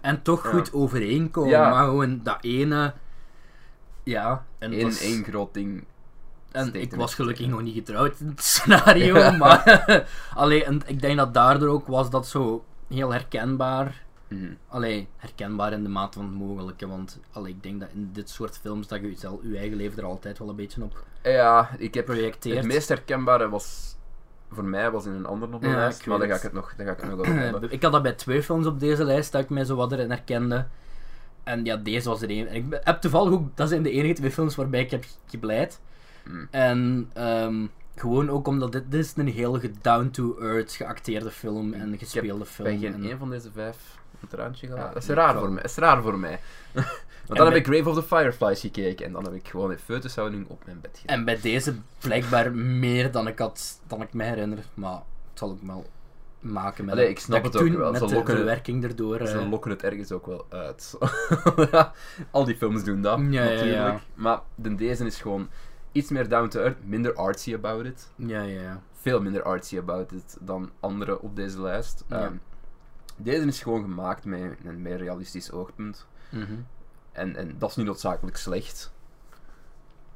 [0.00, 0.50] En toch Ja.
[0.50, 1.70] goed overeenkomen, Ja.
[1.70, 2.94] maar gewoon dat ene...
[4.02, 5.84] Ja, en, één één groot ding...
[6.52, 9.30] en ik was gelukkig nog niet getrouwd in het scenario, Ja.
[9.30, 10.06] maar...
[10.34, 14.02] Allee, en ik denk dat daardoor ook was dat zo heel herkenbaar.
[14.28, 14.52] Mhm.
[14.68, 18.30] Allee, herkenbaar in de mate van het mogelijke, want allee, ik denk dat in dit
[18.30, 21.70] soort films dat je zelf, je eigen leven er altijd wel een beetje op Ja,
[21.78, 22.04] ik heb...
[22.04, 22.56] projecteert.
[22.56, 23.96] Het meest herkenbare was...
[24.50, 26.46] Voor mij was in een ander op de Ja, lijst, ik maar daar weet ga
[26.46, 26.60] ik het.
[26.62, 27.70] nog, daar ga ik het nog over hebben.
[27.72, 30.10] Ik had dat bij twee films op deze lijst dat ik mij zo wat erin
[30.10, 30.66] herkende.
[31.42, 32.46] En ja, deze was er één.
[32.48, 35.80] En ik heb toevallig ook, dat zijn de enige twee films waarbij ik heb gebleid.
[36.28, 36.48] Mm.
[36.50, 42.44] En ehm, gewoon ook omdat dit, dit is een heel down-to-earth geacteerde film en gespeelde
[42.44, 42.68] Ik film.
[42.68, 43.76] ben geen en- één van deze vijf
[44.22, 44.82] een traantje gehad.
[44.86, 45.62] Ja, dat is ik raar voor mij.
[45.62, 46.40] Dat is raar voor mij.
[46.72, 49.48] Want En dan heb bij- ik Grave of the Fireflies gekeken en dan heb ik
[49.48, 51.16] gewoon in foetushouding op mijn bed gedaan.
[51.18, 54.58] En bij deze blijkbaar meer dan ik, had, dan ik me herinner.
[54.74, 54.92] Maar
[55.30, 55.86] het zal ook wel
[56.40, 57.90] maken met Allee, ik snap het ook toen wel.
[57.92, 59.26] Met Ze de lokken het- verwerking erdoor.
[59.26, 60.94] Ze eh, lokken het ergens ook wel uit.
[62.30, 63.54] Al die films doen dat, Ja, ja, ja.
[63.54, 64.00] natuurlijk.
[64.14, 65.48] Maar de deze is gewoon
[65.92, 68.10] iets meer down to earth, minder artsy about it.
[68.16, 68.82] ja, ja, ja.
[68.92, 72.04] Veel minder artsy about it dan andere op deze lijst.
[72.08, 72.24] Ja.
[72.24, 72.34] Ehm,
[73.16, 76.06] deze is gewoon gemaakt met een meer realistisch oogpunt.
[76.30, 76.54] Mhm.
[77.12, 78.92] En, en dat is niet noodzakelijk slecht.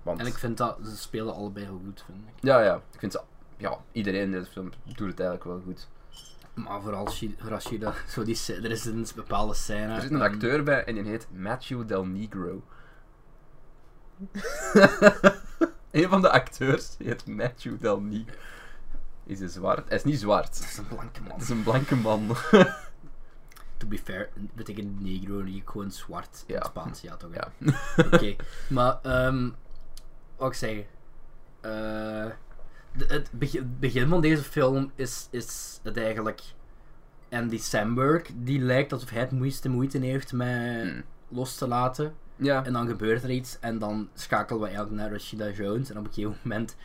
[0.02, 2.34] Want, En ik vind dat ze spelen allebei heel goed, vind ik.
[2.40, 2.74] Ja, ja.
[2.92, 3.20] Ik vind ze...
[3.56, 5.88] Ja, iedereen in deze film doet het eigenlijk wel goed.
[6.54, 9.94] Maar vooral Shi- Rashida, zo die, er is een bepaalde scène.
[9.94, 12.62] Er zit een acteur bij en die heet Matthew Del Negro.
[15.92, 18.34] een van de acteurs die heet Matthew Del Negro.
[19.26, 19.88] Is hij zwart?
[19.88, 20.58] Hij is niet zwart.
[20.58, 21.32] Dat is een blanke man.
[21.32, 22.26] Het is een blanke man.
[23.76, 26.60] To be fair, betekent negro niet gewoon zwart in Ja.
[26.60, 27.30] het Spaans, ja toch?
[27.34, 27.52] Ja.
[28.12, 28.36] Oké,
[28.68, 29.48] maar ehm
[30.36, 30.76] wat ik zeg,
[31.60, 32.26] eh,
[33.06, 36.40] het begin, begin van deze film is, is het eigenlijk
[37.30, 41.02] Andy Samberg die lijkt alsof hij het moeiste moeite heeft met Hmm.
[41.28, 42.14] los te laten.
[42.42, 42.64] Ja.
[42.64, 45.90] En dan gebeurt er iets en dan schakelen we eigenlijk naar Rashida Jones.
[45.90, 46.76] En op een gegeven moment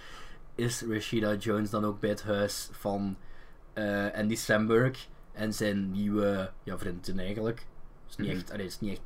[0.56, 3.18] is Rashida Jones dan ook bij het huis van
[3.74, 7.66] eh, Andy Samberg en zijn nieuwe ja, vriendin eigenlijk.
[8.10, 8.38] Is niet Mhm.
[8.38, 9.02] echt, allee, is niet echt,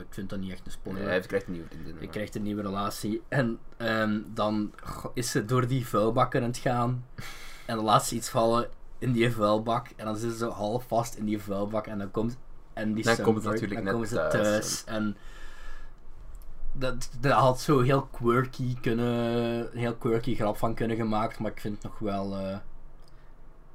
[0.00, 1.02] ik vind dat niet echt een spoiler.
[1.02, 1.94] Nee, hij krijgt een nieuwe vriendin.
[1.94, 3.22] Je maar- krijgt een nieuwe relatie.
[3.28, 4.72] En ehm, dan
[5.14, 7.04] is ze door die vuilbakken aan het gaan.
[7.66, 8.68] En dan laat ze iets vallen
[8.98, 9.86] in die vuilbak.
[9.96, 11.86] En dan zit ze half vast in die vuilbak.
[11.86, 12.36] En dan komt
[12.72, 14.32] en die Dan komt het Sunbird, natuurlijk dan net komen ze thuis.
[14.32, 14.84] thuis.
[14.84, 15.16] En
[16.78, 19.06] dat, dat had zo heel quirky kunnen...
[19.72, 21.38] Een heel quirky grap van kunnen gemaakt.
[21.38, 22.36] Maar ik vind het nog wel...
[22.36, 22.56] eh,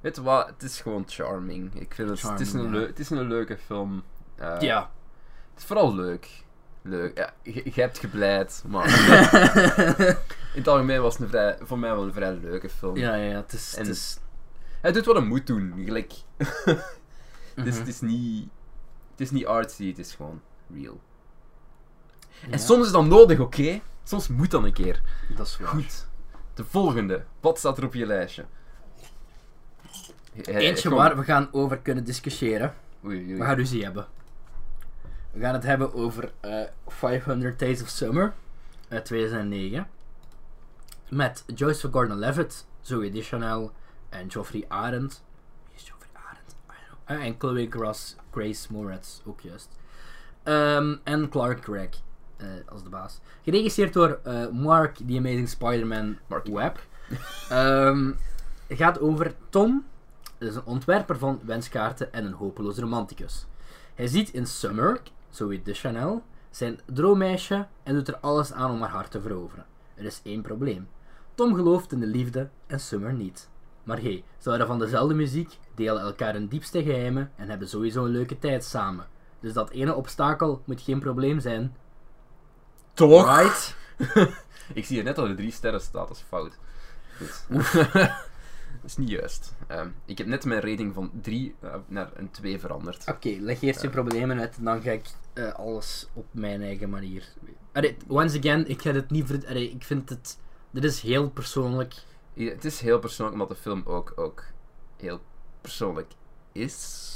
[0.01, 1.75] Weet je wat, het is gewoon charming.
[1.75, 2.79] Ik vind het, het, is, een ja.
[2.79, 4.03] het is een leuke film.
[4.35, 4.89] Eh, ja.
[5.49, 6.43] Het is vooral leuk.
[6.81, 7.17] Leuk.
[7.17, 8.85] Ja, je, je hebt gebleid, maar
[10.53, 12.97] in het algemeen was het een vrij, voor mij wel een vrij leuke film.
[12.97, 13.73] ja, ja, het is...
[13.75, 14.19] En- het is
[14.93, 15.73] doet wat hij moet doen.
[15.85, 16.13] Gelijk.
[17.55, 17.79] Dus mhm.
[17.79, 18.49] het is niet...
[19.11, 20.41] Het is niet artsy, het is gewoon
[20.73, 20.99] real.
[22.49, 23.81] En soms is dat nodig, oké?
[24.03, 25.01] Soms moet dat een keer.
[25.35, 25.67] Dat is waar.
[25.67, 26.07] Goed.
[26.53, 27.23] De volgende.
[27.39, 28.45] Wat staat er op je lijstje?
[30.43, 30.97] Eentje kom.
[30.97, 32.73] waar we gaan over kunnen discussiëren.
[33.05, 33.37] Oei, oei.
[33.37, 34.07] We gaan ruzie hebben.
[35.31, 38.33] We gaan het hebben over eh 500 Days of Summer
[38.87, 39.87] uit 2009.
[41.09, 43.71] Met Joyce Gordon-Levitt, Zoe Deschanel
[44.09, 45.23] en Geoffrey Arendt.
[45.67, 46.55] Wie is Geoffrey Arendt?
[46.69, 47.17] I don't know.
[47.17, 49.69] Eh, en Chloe Grace, Grace Moretz, ook juist.
[50.43, 51.89] Ehm, en Clark Gregg
[52.41, 53.19] eh, als de baas.
[53.43, 56.17] Geregisseerd door eh, Mark, The Amazing Spider-Man.
[57.49, 58.11] Ehm,
[58.67, 59.85] het gaat over Tom,
[60.37, 63.45] dat is een ontwerper van wenskaarten en een hopeloos romanticus.
[63.95, 68.89] Hij ziet in Summer, Zoe Deschanel, zijn droommeisje en doet er alles aan om haar
[68.89, 69.65] hart te veroveren.
[69.95, 70.87] Er is één probleem.
[71.35, 73.49] Tom gelooft in de liefde en Summer niet.
[73.83, 78.05] Maar hey, ze houden van dezelfde muziek, delen elkaar hun diepste geheimen en hebben sowieso
[78.05, 79.07] een leuke tijd samen.
[79.39, 81.75] Dus dat ene obstakel moet geen probleem zijn.
[83.09, 83.37] Toch?
[83.37, 83.75] Right?
[84.73, 86.57] Ik zie hier net dat er drie sterren staat, dat is fout.
[87.17, 87.73] Goed.
[88.81, 89.53] dat is niet juist.
[89.67, 91.55] Ehm, ik heb net mijn rating van 3
[91.87, 93.07] naar een 2 veranderd.
[93.07, 96.89] Oké, leg eerst je problemen uit en dan ga ik eh, alles op mijn eigen
[96.89, 97.25] manier.
[97.71, 99.47] Allee, once again, ik ga het niet ver...
[99.47, 100.37] Allee, ik vind het...
[100.71, 101.93] Dit is heel persoonlijk.
[102.33, 104.43] Ja, Het is heel persoonlijk, omdat de film ook, ook
[104.97, 105.21] heel
[105.61, 106.11] persoonlijk
[106.51, 107.09] is.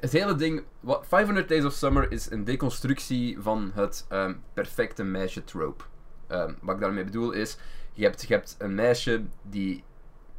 [0.00, 0.62] Het hele ding...
[0.80, 5.84] Wat, 500 Days of Summer is een deconstructie van het ehm, perfecte meisje trope.
[6.26, 7.56] Ehm, wat ik daarmee bedoel is,
[7.92, 9.84] je hebt, je hebt een meisje die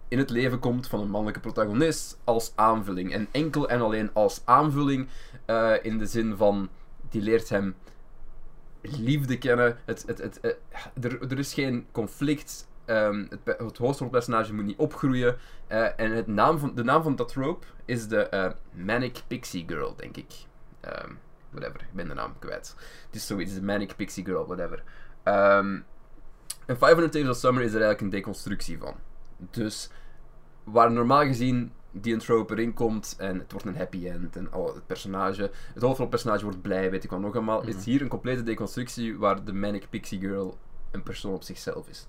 [0.07, 3.13] in het leven komt van een mannelijke protagonist als aanvulling.
[3.13, 5.07] En enkel en alleen als aanvulling
[5.45, 6.69] eh, in de zin van,
[7.09, 7.75] die leert hem
[8.81, 9.77] liefde kennen.
[9.85, 10.51] Het, het, het, eh,
[11.01, 12.67] er, er is geen conflict.
[12.85, 15.37] Ehm, het, het hoofdrolpersonage moet niet opgroeien.
[15.67, 19.63] Eh, en het naam van, de naam van dat trope is de eh, Manic Pixie
[19.67, 20.33] Girl, denk ik.
[20.79, 21.11] Ehm,
[21.49, 22.75] whatever, ik ben de naam kwijt.
[23.05, 24.83] Het is zoiets, de Manic Pixie Girl, whatever.
[25.23, 25.79] Ehm
[26.65, 28.95] en 500 Days of Summer is er eigenlijk een deconstructie van.
[29.37, 29.89] Dus
[30.63, 34.49] waar normaal gezien die een trope erin komt en het wordt een happy end en
[34.51, 37.83] het personage, het hoofdrolpersonage wordt blij, weet ik wat nog allemaal, is Mhm.
[37.83, 40.57] hier een complete deconstructie waar de Manic Pixie Girl
[40.91, 42.07] een persoon op zichzelf is.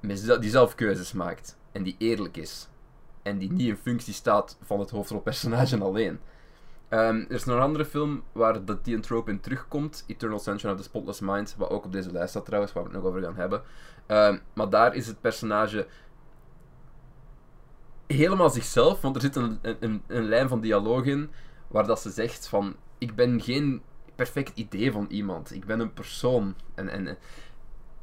[0.00, 2.68] Die zelf keuzes maakt en die eerlijk is.
[3.22, 6.20] En die niet in functie staat van het hoofdrolpersonage alleen.
[6.88, 10.04] Ehm, er is nog een andere film waar dat die trope in terugkomt.
[10.06, 11.54] Eternal Sunshine of the Spotless Mind.
[11.58, 13.62] Wat ook op deze lijst staat trouwens, waar we het nog over gaan hebben.
[14.06, 15.86] Ehm, maar daar is het personage
[18.06, 19.00] helemaal zichzelf.
[19.00, 21.30] Want er zit een, een, een lijn van dialoog in
[21.68, 22.76] waar dat ze zegt van...
[22.98, 23.82] Ik ben geen
[24.14, 25.54] perfect idee van iemand.
[25.54, 26.54] Ik ben een persoon.
[26.74, 27.18] En, en,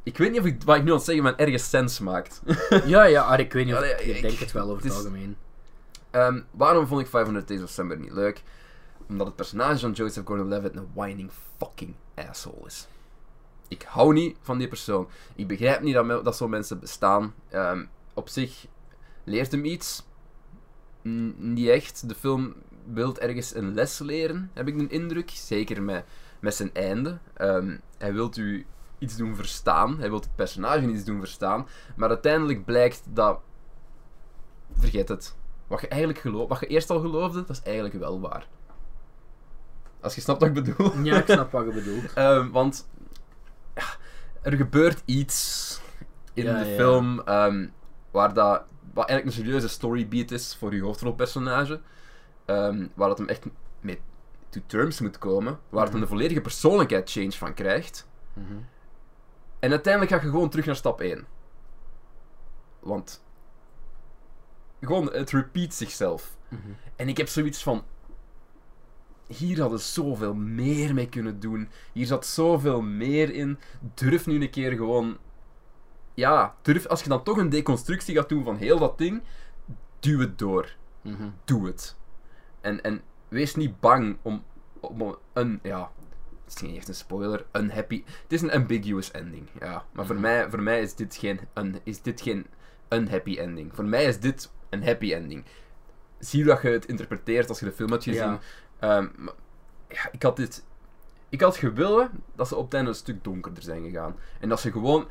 [0.07, 2.41] ik weet niet of ik, wat ik nu aan het zeggen ben ergens sens maakt.
[2.85, 3.79] Ja, ja, ah, ik weet niet of...
[3.79, 5.37] Allee, ik, ik- denk het wel over het, het is- algemeen.
[6.11, 8.41] Ehm, waarom vond ik 500 Days of Summer niet leuk?
[9.09, 12.87] Omdat het personage van Joseph Gordon-Levitt een whining fucking asshole is.
[13.67, 15.07] Ik hou niet van die persoon.
[15.35, 17.33] Ik begrijp niet dat, me- dat zo'n mensen bestaan.
[17.49, 18.65] Ehm, op zich
[19.23, 20.05] leert hem iets.
[21.07, 22.09] N- niet echt.
[22.09, 22.53] De film
[22.85, 25.29] wil ergens een les leren, heb ik de indruk.
[25.29, 26.03] Zeker met,
[26.39, 27.17] met zijn einde.
[27.33, 28.65] Ehm, hij wil u
[28.97, 29.99] iets doen verstaan.
[29.99, 31.67] Hij wil het personage iets doen verstaan.
[31.95, 33.39] Maar uiteindelijk blijkt dat...
[34.73, 35.35] Vergeet het.
[35.67, 38.47] Wat je eigenlijk gelooft, wat je eerst al geloofde, dat is eigenlijk wel waar.
[40.01, 40.97] Als je snapt wat ik bedoel.
[41.03, 42.13] Ja, ik snap wat je bedoelt.
[42.15, 42.89] Ehm, want
[43.75, 43.83] ja,
[44.41, 45.81] er gebeurt iets
[46.33, 46.75] in Ja, de ja.
[46.75, 47.67] film ehm,
[48.11, 51.79] waar dat, wat eigenlijk een serieuze storybeat is voor je hoofdrolpersonage.
[52.45, 53.45] Ehm, waar dat hem echt
[53.81, 53.99] mee
[54.49, 56.01] to terms moet komen, waar het Mhm.
[56.01, 58.07] een volledige persoonlijkheid change van krijgt.
[58.33, 58.53] Mhm.
[59.59, 61.25] En uiteindelijk ga je gewoon terug naar stap 1.
[62.79, 63.23] Want
[64.81, 66.37] gewoon, het repeat zichzelf.
[66.47, 66.59] Mhm.
[66.95, 67.83] En ik heb zoiets van.
[69.27, 71.69] Hier hadden ze zoveel meer mee kunnen doen.
[71.93, 73.59] Hier zat zoveel meer in.
[73.93, 75.17] Durf nu een keer gewoon.
[76.13, 79.23] Ja, durf, als je dan toch een deconstructie gaat doen van heel dat ding,
[79.99, 80.75] duw het door.
[81.01, 81.29] Mhm.
[81.45, 81.97] Doe het.
[82.61, 84.43] En, en wees niet bang om,
[84.79, 85.59] om een.
[85.63, 85.91] Ja,
[86.47, 87.45] het is niet echt een spoiler.
[87.53, 88.03] Unhappy.
[88.05, 89.47] Het is een ambiguous ending.
[89.59, 90.23] Ja, maar voor, Mhm.
[90.23, 92.47] mij, voor mij is dit geen, un, is dit geen
[92.89, 93.75] unhappy ending.
[93.75, 95.45] Voor mij is dit een happy ending.
[96.19, 98.21] Zie hoe dat je het interpreteert als je de film hebt gezien.
[98.21, 98.39] Ja.
[98.79, 99.07] Ehm,
[99.89, 100.65] ja, ik had dit.
[101.29, 104.15] Ik had gewillen dat ze op het einde een stuk donkerder zijn gegaan.
[104.39, 105.07] En dat ze gewoon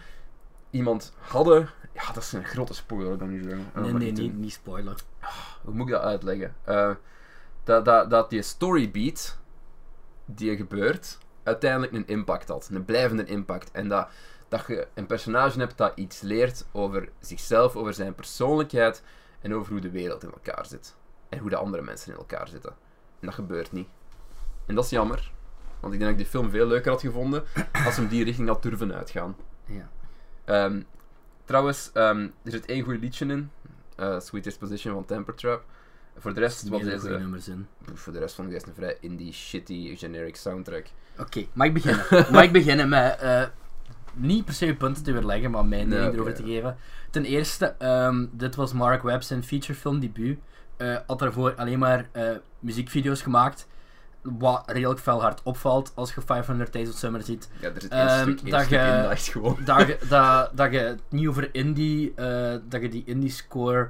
[0.70, 1.68] iemand hadden.
[1.94, 3.70] Ja, dat is een grote spoiler dan nu zeggen.
[3.74, 4.94] Eh, Nee, nee, niet niet, niet spoilen.
[5.62, 6.54] Hoe moet ik dat uitleggen?
[6.64, 6.90] Eh,
[7.64, 9.38] dat, dat, dat die storybeat
[10.24, 12.68] die er gebeurt, uiteindelijk een impact had.
[12.72, 13.70] Een blijvende impact.
[13.70, 14.08] En dat,
[14.48, 19.02] dat je een personage hebt dat iets leert over zichzelf, over zijn persoonlijkheid
[19.40, 20.94] en over hoe de wereld in elkaar zit.
[21.28, 22.70] En hoe de andere mensen in elkaar zitten.
[23.20, 23.88] En dat gebeurt niet.
[24.66, 25.32] En dat is jammer.
[25.80, 27.44] Want ik denk dat ik die film veel leuker had gevonden
[27.84, 29.36] als hem die richting had durven uitgaan.
[29.64, 29.88] Ja.
[30.44, 30.82] Ehm,
[31.44, 33.50] trouwens, ehm, er zit één goed liedje in.
[33.96, 35.64] eh Sweetest Position van Temper Trap.
[36.18, 37.66] Voor de rest, Hele deze, nummers in.
[37.94, 40.84] voor de rest vond ik deze een vrij indie, shitty, generic soundtrack.
[41.18, 42.04] Oké, mag ik beginnen?
[42.32, 43.42] mag ik beginnen met eh,
[44.14, 46.76] niet per se punten te weerleggen, maar mijn mening erover te geven.
[47.10, 50.38] Ten eerste, ehm, dit was Mark Webb zijn featurefilm debuut.
[50.76, 53.66] Eh had daarvoor alleen maar eh, muziekvideo's gemaakt.
[54.22, 57.48] Wat redelijk fel hard opvalt als je 500 Days of Summer ziet.
[57.60, 59.58] Ja, er zit één Ehm, stuk, dat je- in dat echt gewoon...
[59.64, 62.14] dat, je, dat, dat je het niet over indie,
[62.68, 63.88] dat je die indie score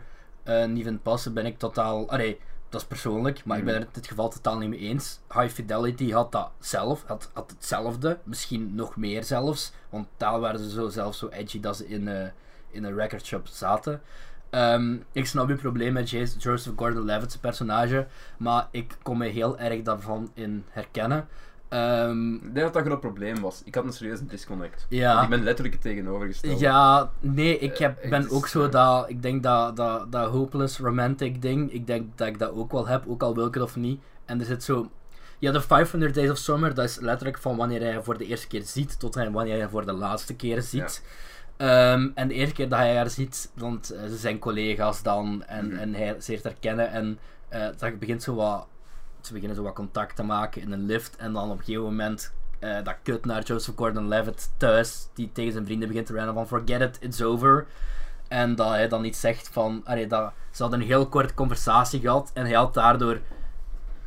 [0.55, 2.09] niet vindt passen, ben ik totaal.
[2.11, 3.83] Allee, dat is persoonlijk, maar ik ben Mhm.
[3.83, 5.21] er in dit geval totaal niet mee eens.
[5.35, 10.61] High Fidelity had dat zelf, had, had hetzelfde, misschien nog meer zelfs, want daar waren
[10.61, 12.29] ze zo, zelfs zo edgy dat ze in, eh,
[12.71, 14.01] in een record shop zaten.
[14.51, 18.07] Ehm, ik snap je probleem met Joseph Gordon-Levitt's personage,
[18.39, 21.29] maar ik kon me heel erg daarvan in herkennen.
[21.69, 23.63] Ehm, Ik denk dat dat een groot probleem was.
[23.65, 24.87] Ik had een serieuze disconnect.
[24.89, 25.23] ja.
[25.23, 26.59] Ik ben letterlijk het tegenovergestelde.
[26.61, 29.77] Ja, nee, ik heb, Eh, ben het is, ook zo eh, dat, ik denk dat,
[29.77, 33.35] dat, dat hopeless romantic ding, ik denk dat ik dat ook wel heb, ook al
[33.35, 34.01] wil ik het of niet.
[34.25, 34.91] En er zit zo,
[35.39, 38.47] ja, de 500 Days of Summer, dat is letterlijk van wanneer hij voor de eerste
[38.47, 41.03] keer ziet, tot hij wanneer hij voor de laatste keer ziet.
[41.57, 45.45] Ehm, en de eerste keer dat hij haar ziet, want eh, ze zijn collega's dan,
[45.47, 45.77] en, Mhm.
[45.77, 47.19] en hij ze leert herkennen, en
[47.79, 48.67] dat begint zo wat,
[49.27, 51.85] ze beginnen zo wat contact te maken in een lift, en dan op een gegeven
[51.85, 56.35] moment eh, dat kut naar Joseph Gordon-Levitt thuis, die tegen zijn vrienden begint te rennen
[56.35, 57.67] van forget it, it's over.
[58.29, 62.01] En dat hij dan iets zegt van, allee, dat, ze hadden een heel korte conversatie
[62.01, 63.21] gehad en hij had daardoor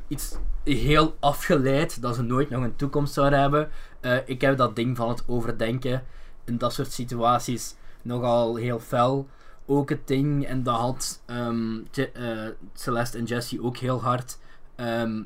[0.08, 3.70] iets heel afgeleid dat ze nooit nog een toekomst zouden hebben.
[4.00, 6.04] Eh, ik heb dat ding van het overdenken
[6.46, 9.28] in dat soort situaties nogal heel fel.
[9.66, 14.38] Ook het ding, en dat had ehm, eh, Celeste en Jesse ook heel hard.
[14.80, 15.24] Ehm,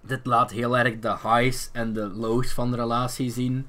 [0.00, 3.68] dit laat heel erg de highs en de lows van de relatie zien.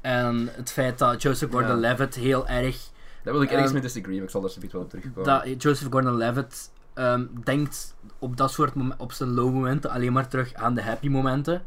[0.00, 1.58] En het feit dat Joseph Ja.
[1.58, 2.90] Gordon-Levitt heel erg
[3.22, 5.24] Daar wil ik ergens Ehm, mee disagree, ik zal daar zoiets wel op terugkomen.
[5.24, 10.54] dat Joseph Gordon-Levitt ehm, denkt op dat soort op zijn low momenten alleen maar terug
[10.54, 11.62] aan de happy momenten.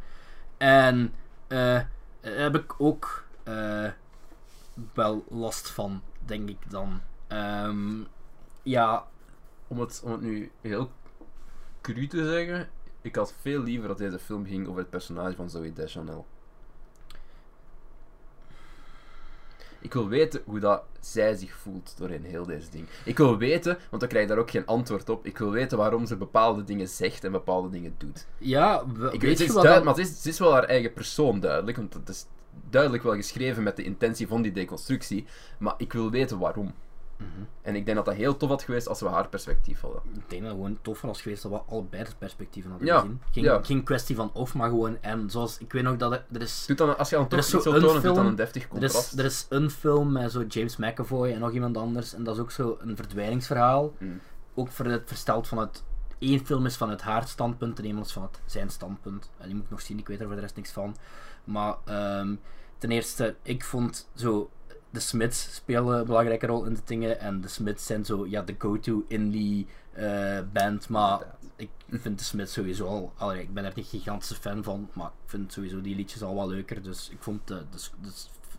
[0.57, 1.13] En
[1.47, 1.79] eh
[2.21, 3.87] heb ik ook eh,
[4.93, 7.01] wel last van, denk ik dan.
[8.63, 9.05] Ja,
[9.67, 10.91] Om het, om het nu heel
[11.81, 12.69] cru te zeggen,
[13.01, 16.25] ik had veel liever dat deze film ging over het personage van Zoe Deschanel.
[19.81, 22.87] Ik wil weten hoe dat zij zich voelt doorheen heel deze ding.
[23.05, 25.25] Ik wil weten, want dan krijg je daar ook geen antwoord op.
[25.25, 28.25] Ik wil weten waarom ze bepaalde dingen zegt en bepaalde dingen doet.
[28.37, 30.63] ja we- Ik weet weet, het duidelijk, dan- maar het is, het is wel haar
[30.63, 32.25] eigen persoon duidelijk, want het is
[32.69, 35.25] duidelijk wel geschreven met de intentie van die deconstructie.
[35.59, 36.73] Maar ik wil weten waarom.
[37.19, 37.27] Mhm.
[37.61, 40.01] En ik denk dat dat heel tof had geweest als we haar perspectief hadden.
[40.13, 42.99] Ik denk dat het gewoon tof was geweest dat we allebei de perspectieven hadden Ja,
[42.99, 43.21] gezien.
[43.31, 43.59] Geen, ja.
[43.63, 44.97] geen kwestie van of, maar gewoon.
[45.01, 46.63] En zoals ik weet nog dat er, er is.
[46.65, 48.63] Doe dan, als je dan Er toch iets wil tonen, doe dan film- een deftig
[48.63, 49.13] Er contrast.
[49.13, 52.13] is, er is een film met zo James McAvoy en nog iemand anders.
[52.13, 53.93] En dat is ook zo een verdwijningsverhaal.
[53.97, 54.19] Mm.
[54.55, 55.83] Ook voor het versteld vanuit.
[56.19, 59.29] één film is vanuit haar standpunt en één is vanuit zijn standpunt.
[59.37, 60.95] En die moet ik nog zien, ik weet er voor de rest niks van.
[61.43, 62.35] Maar ehm,
[62.77, 64.49] ten eerste, ik vond zo.
[64.91, 67.19] De Smiths spelen een belangrijke rol in de dingen.
[67.19, 70.89] En de Smiths zijn zo, ja, de go-to indie eh, band.
[70.89, 71.19] Maar
[71.55, 73.13] ik vind de Smiths sowieso al.
[73.17, 74.89] allee, ik ben er niet gigantische fan van.
[74.93, 76.81] Maar ik vind sowieso die liedjes al wel leuker.
[76.81, 78.09] Dus ik vond de, de, de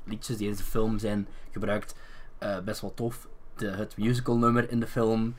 [0.05, 1.95] liedjes die in de film zijn gebruikt
[2.39, 3.29] eh, best wel tof.
[3.57, 5.35] De, het musical nummer in de film.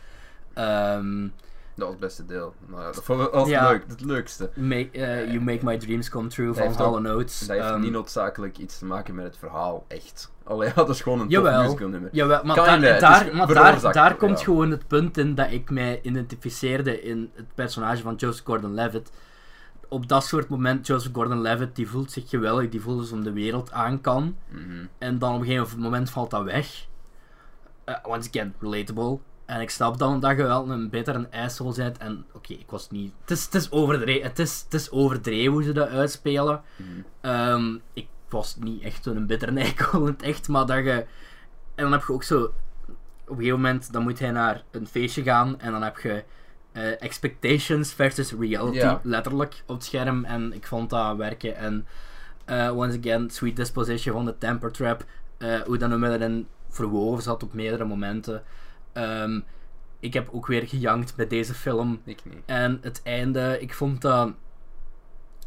[0.54, 1.28] Ehm,
[1.76, 2.54] Dat was het beste deel.
[2.72, 3.70] Ja, dat vond ik- Ja.
[3.70, 4.52] leuk, het leukste.
[4.56, 7.40] Make, eh, you Make My Dreams Come True Dat van ook- Notes.
[7.40, 10.32] Dat heeft Ehm, niet noodzakelijk iets te maken met het verhaal, echt.
[10.52, 11.64] Allee, dat is gewoon een Jawel.
[11.64, 12.10] musical nummer.
[12.14, 14.46] Jawel, maar, Kinda, daar, maar daar, daar komt ja.
[14.46, 19.12] gewoon het punt in dat ik mij identificeerde in het personage van Joseph Gordon-Levitt.
[19.88, 23.32] Op dat soort moment, Joseph Gordon-Levitt, die voelt zich geweldig, die voelt alsof hem de
[23.32, 24.36] wereld aan kan.
[24.48, 24.86] Mhm.
[24.98, 26.86] En dan op een gegeven moment valt dat weg.
[27.84, 29.18] Eh, once again, relatable.
[29.46, 31.98] En ik snap dan dat je wel een beter een asshole bent.
[31.98, 33.14] En oké, ik was niet...
[33.22, 36.62] Het is, het, is overdreven, het, is, het is overdreven hoe ze dat uitspelen.
[36.76, 36.88] Mhm.
[37.22, 41.06] Ehm, ik was niet echt zo'n bitter eikel in het echt, maar dat je...
[41.76, 42.44] En dan heb je ook zo...
[42.44, 46.24] Op een gegeven moment, dan moet hij naar een feestje gaan en dan heb je
[46.72, 50.26] eh, expectations versus reality, letterlijk, op het scherm.
[50.26, 51.56] En ik vond dat werken.
[51.56, 51.86] En
[52.46, 55.06] eh, once again, Sweet Disposition van de Temper Trap,
[55.38, 58.44] eh, hoe dat nummer erin verwoven zat op meerdere momenten.
[58.94, 59.40] Ehm,
[60.00, 62.02] ik heb ook weer gejankt bij deze film.
[62.04, 62.42] Ik niet.
[62.46, 64.34] En het einde, ik vond dat.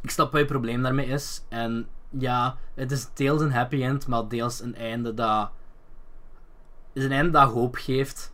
[0.03, 1.45] Ik snap wat je probleem daarmee is.
[1.49, 1.87] En
[2.19, 5.51] ja, het is deels een happy end, maar deels een einde dat.
[6.93, 8.33] is een einde dat hoop geeft.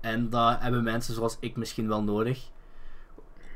[0.00, 2.50] En dat hebben mensen zoals ik misschien wel nodig.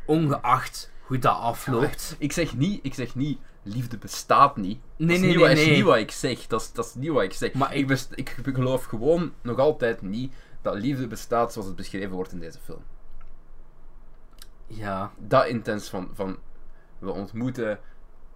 [0.06, 2.16] Ongeacht hoe dat afloopt.
[2.18, 4.80] Ik zeg niet, ik zeg niet, liefde bestaat niet.
[4.96, 6.46] Nee, dat is nee, niet nee, wat, is niet wat ik zeg.
[6.46, 7.52] Dat is, dat is niet wat ik zeg.
[7.54, 11.76] Maar ik, ik- best- ik geloof gewoon nog altijd niet dat liefde bestaat zoals het
[11.76, 12.82] beschreven wordt in deze film.
[14.66, 16.38] Ja, Dat intens van, van
[16.98, 17.80] we ontmoeten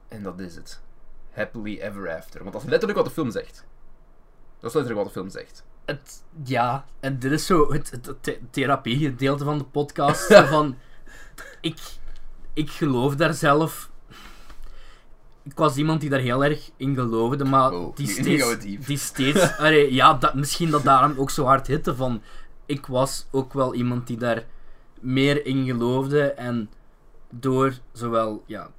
[0.09, 0.81] en dat is het.
[1.33, 2.41] Happily ever after.
[2.41, 3.65] Want dat is letterlijk wat de film zegt.
[4.61, 5.65] Dat is letterlijk wat de film zegt.
[5.85, 10.35] het, ja, en dit is zo het, het, het therapiegedeelte van de podcast.
[10.55, 10.77] van,
[11.61, 11.79] ik,
[12.53, 13.91] ik geloof daar zelf.
[15.43, 19.57] Ik was iemand die daar heel erg in geloofde, maar Wow, die steeds, die steeds
[19.59, 22.23] allee, ja, dat, misschien dat daarom ook zo hard hitte van.
[22.67, 24.45] Ik was ook wel iemand die daar
[25.01, 26.71] meer in geloofde en
[27.31, 28.71] door zowel ja,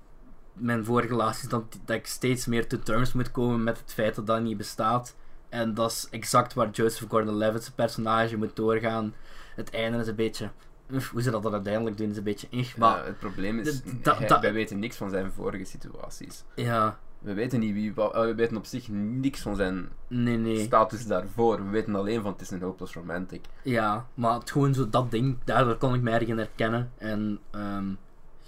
[0.53, 4.15] mijn vorige relaties dat, dat ik steeds meer to terms moet komen met het feit
[4.15, 5.15] dat dat niet bestaat.
[5.49, 9.13] En dat is exact waar Joseph Gordon-Levitt's personage moet doorgaan.
[9.55, 10.49] Het einde is een beetje...
[10.91, 12.47] uf, hoe ze dat dan uiteindelijk doen is een beetje...
[12.51, 15.31] uf, maar Ja, het probleem is, d- da- hij- da- wij weten niks van zijn
[15.31, 16.43] vorige situaties.
[16.55, 20.59] ja, We weten niet wie, wa- we weten op zich niks van zijn nee, nee.
[20.63, 21.63] status daarvoor.
[21.63, 23.45] We weten alleen van het is een hopeless romantic.
[23.63, 26.91] Ja, maar het gewoon zo dat ding, daardoor kon ik mij erg in herkennen.
[26.97, 27.85] En ehm,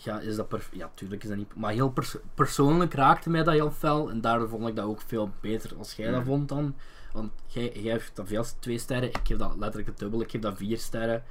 [0.05, 1.55] ja, is dat Ja, tuurlijk is dat niet...
[1.55, 4.09] Maar heel pers- persoonlijk raakte mij dat heel fel.
[4.09, 6.25] En daardoor vond ik dat ook veel beter als jij dat Mm.
[6.25, 6.75] vond dan.
[7.13, 9.09] Want jij, jij geeft dat veel twee sterren.
[9.09, 10.21] Ik geef dat letterlijk het dubbel.
[10.21, 11.23] Ik geef dat vier sterren.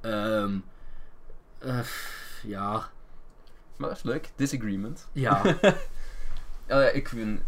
[0.00, 0.58] Ehm,
[1.58, 1.78] eh,
[2.42, 2.88] ja,
[3.76, 4.30] Maar dat is leuk.
[4.36, 5.08] Disagreement.
[5.12, 5.42] ja.
[6.68, 7.40] Ja, ik vind...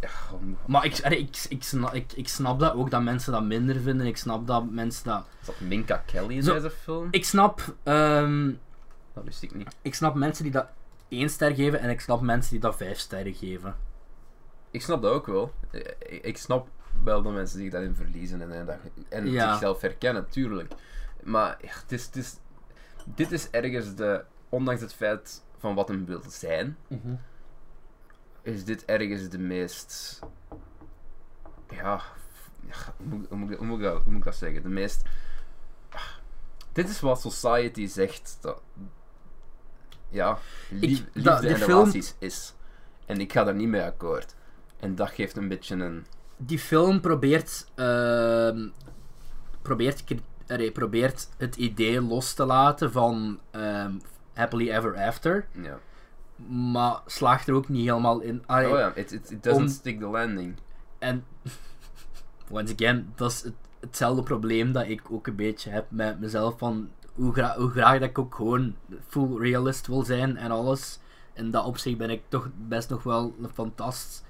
[0.66, 4.06] maar ik, ik, ik, snap, ik, ik snap dat ook dat mensen dat minder vinden.
[4.06, 5.24] Ik snap dat mensen dat...
[5.40, 7.08] Is dat Minka Kelly in Zo- deze film?
[7.10, 7.74] Ik snap...
[7.82, 8.52] ehm,
[9.18, 9.76] Dat wist ik niet.
[9.82, 10.66] ik snap mensen die dat
[11.08, 13.76] één ster geven en ik snap mensen die dat vijf sterren geven.
[14.70, 15.52] Ik snap dat ook wel.
[15.70, 16.68] Eh, Ik, ik snap
[17.04, 18.76] wel dat mensen zich daarin verliezen en, en, dat,
[19.08, 19.50] en Ja.
[19.50, 20.72] zichzelf herkennen, tuurlijk.
[21.22, 22.36] Maar ja, het is, het is,
[23.04, 24.24] dit is ergens de...
[24.48, 26.76] Ondanks het feit van wat hem wil zijn,
[28.42, 30.18] is dit ergens de meest.
[31.70, 32.00] Ja.
[32.96, 34.62] Hoe moet, hoe, hoe, moet ik dat, hoe moet ik dat zeggen?
[34.62, 35.02] De meest.
[36.72, 38.60] Dit is wat society zegt dat.
[40.08, 40.38] Ja,
[40.70, 42.54] lief, Ik- liefde en film- relaties is.
[43.06, 44.34] En ik ga daar niet mee akkoord.
[44.80, 46.06] En dat geeft een beetje een.
[46.36, 48.68] Die film probeert, ehm,
[49.62, 50.04] probeert,
[50.72, 53.92] probeert het idee los te laten van ehm,
[54.34, 55.78] Happily Ever After, Ja.
[56.74, 58.42] maar slaagt er ook niet helemaal in.
[58.46, 60.54] Allee, Oh ja, it, it, it doesn't om- stick the landing.
[60.98, 61.24] En,
[62.50, 66.58] once again, dat is het, hetzelfde probleem dat ik ook een beetje heb met mezelf.
[66.58, 68.76] Van hoe, gra- hoe graag dat ik ook gewoon
[69.08, 70.98] full realist wil zijn en alles.
[71.32, 74.24] In dat opzicht ben ik toch best nog wel een fantast.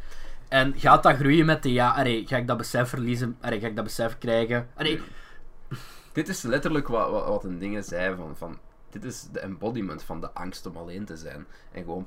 [0.49, 3.37] En gaat dat groeien met de ja, allee, ga ik dat besef verliezen?
[3.41, 4.69] Allee, ga ik dat besef krijgen?
[4.75, 5.01] Allee,
[6.13, 8.59] Dit is letterlijk wat, wat, wat een dingen zei van, van.
[8.91, 11.47] Dit is de embodiment van de angst om alleen te zijn.
[11.73, 12.07] En gewoon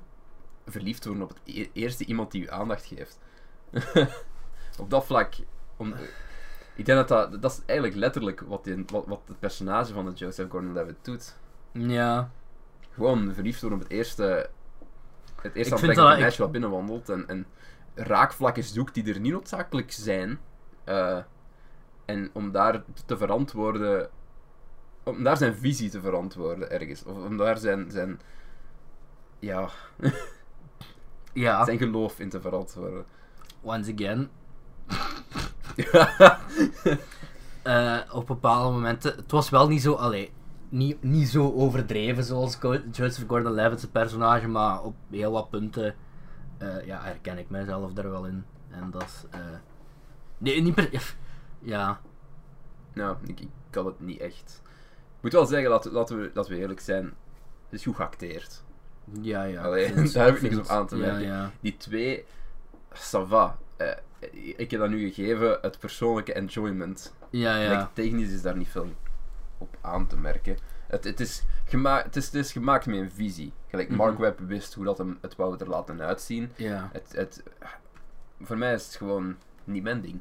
[0.66, 3.20] verliefd worden op het e- eerste iemand die u aandacht geeft.
[4.80, 5.34] op dat vlak.
[5.78, 5.94] Om,
[6.76, 10.06] ik denk dat, dat dat is eigenlijk letterlijk wat, die, wat, wat het personage van
[10.06, 11.38] de Joseph Gordon-Levitt doet.
[11.72, 12.32] ja.
[12.94, 14.50] Gewoon verliefd worden op het eerste.
[15.42, 17.10] Het eerste dat- ik- meisje wat binnenwandelt.
[17.10, 17.46] En, en
[17.96, 20.40] raakvlakken zoekt die er niet noodzakelijk zijn.
[20.84, 21.18] Eh,
[22.06, 24.10] en om daar te verantwoorden.
[25.04, 27.04] Om daar zijn visie te verantwoorden ergens.
[27.04, 27.92] Of om daar zijn.
[27.92, 28.20] zijn
[29.40, 29.70] ja,
[31.34, 33.06] Ja, zijn geloof in te verantwoorden.
[33.62, 34.30] once again.
[37.62, 39.16] Eh, op bepaalde momenten.
[39.16, 39.94] Het was wel niet zo.
[39.94, 40.32] Allee,
[40.70, 42.58] niet, niet zo overdreven zoals
[42.92, 45.96] Joseph Gordon-Levitt's personage, maar op heel wat punten
[46.58, 48.46] eh, ja, herken ik mijzelf er wel in.
[48.70, 49.24] En dat is...
[49.30, 49.40] eh,
[50.38, 51.16] nee, niet per...
[51.60, 52.00] Ja,
[52.94, 54.62] Nou, ik, ik kan het niet echt.
[55.18, 57.04] Ik moet wel zeggen, laten, laten, we, laten we eerlijk zijn.
[57.70, 58.64] Het is goed geacteerd.
[59.22, 59.62] ja, ja.
[59.64, 61.22] Allee, vind- daar heb ik niks op aan te ja, merken.
[61.28, 62.26] Ja, Die twee,
[62.94, 63.58] ça va.
[63.86, 63.96] Eh,
[64.58, 67.14] ik heb dat nu gegeven, het persoonlijke enjoyment.
[67.30, 67.56] ja.
[67.58, 67.70] ja.
[67.78, 68.88] Like, technisch is daar niet veel
[69.58, 70.58] op aan te merken.
[70.88, 73.54] Het, het, is, gema het, is, het is gemaakt met een visie.
[73.68, 74.22] Gelijk Mark Mhm.
[74.22, 76.52] Webb wist hoe dat hem het wou er laten uitzien.
[76.56, 76.90] ja.
[76.94, 77.44] Het, het,
[78.42, 80.20] voor mij is het gewoon niet mijn ding.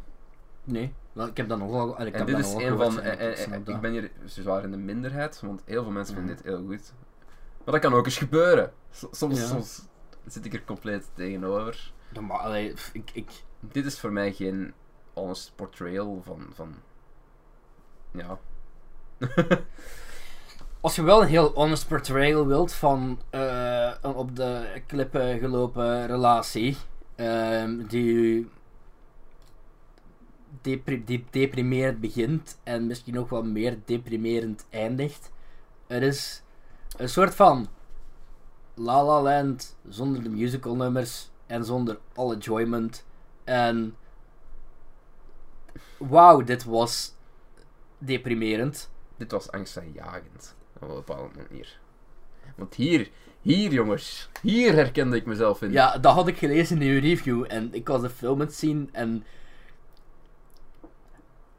[0.65, 1.91] Nee, ik heb dat nogal...
[2.01, 3.01] Ik En heb dit is een van.
[3.01, 6.35] en en- en- ik ben hier zwaar in de minderheid, want heel veel mensen vinden
[6.35, 6.43] Mhm.
[6.43, 6.93] dit heel goed.
[7.65, 8.73] Maar dat kan ook eens gebeuren.
[8.91, 9.47] S- Soms, Ja.
[9.47, 9.83] soms
[10.27, 11.93] zit ik er compleet tegenover.
[12.13, 13.31] Ja, maar, allee, ik, ik,
[13.61, 14.73] Dit is voor mij geen
[15.13, 16.47] honest portrayal van.
[16.55, 16.75] van
[18.11, 18.39] ja.
[20.81, 26.07] Als je wel een heel honest portrayal wilt van eh, een op de klippen gelopen
[26.07, 26.77] relatie,
[27.15, 28.49] ehm, die
[30.61, 35.31] depri deprimerend begint en misschien nog wel meer deprimerend eindigt.
[35.87, 36.43] Er is
[36.97, 37.69] een soort van
[38.75, 43.05] La La Land zonder de musical nummers en zonder alle enjoyment.
[43.51, 43.97] En
[45.97, 47.15] wauw, dit was
[47.99, 48.91] deprimerend.
[49.17, 50.57] Dit was angstaanjagend.
[50.75, 51.79] Op een bepaalde manier.
[52.57, 55.73] Want hier, hier jongens, hier herkende ik mezelf in.
[55.73, 58.89] Ja, dat had ik gelezen in uw review en ik was de film het zien
[58.93, 59.25] en...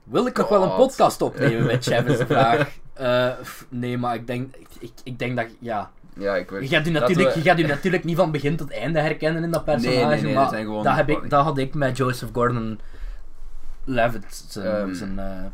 [0.04, 2.78] Wil ik nog wel een podcast opnemen met Chef is de vraag.
[2.94, 3.34] Eh,
[3.70, 5.92] nee, maar ik denk, ik, ik, ik denk dat, ja...
[6.18, 8.56] Ja, ik weet Je gaat, u natuurlijk, we- je gaat u natuurlijk niet van begin
[8.56, 11.10] tot einde herkennen in dat personage, Nee, nee, nee, maar dat zijn gewoon- dat, heb
[11.10, 14.94] ik, dat had ik met Joseph Gordon-Levitt, zijn, Ehm.
[14.94, 15.46] zijn eh,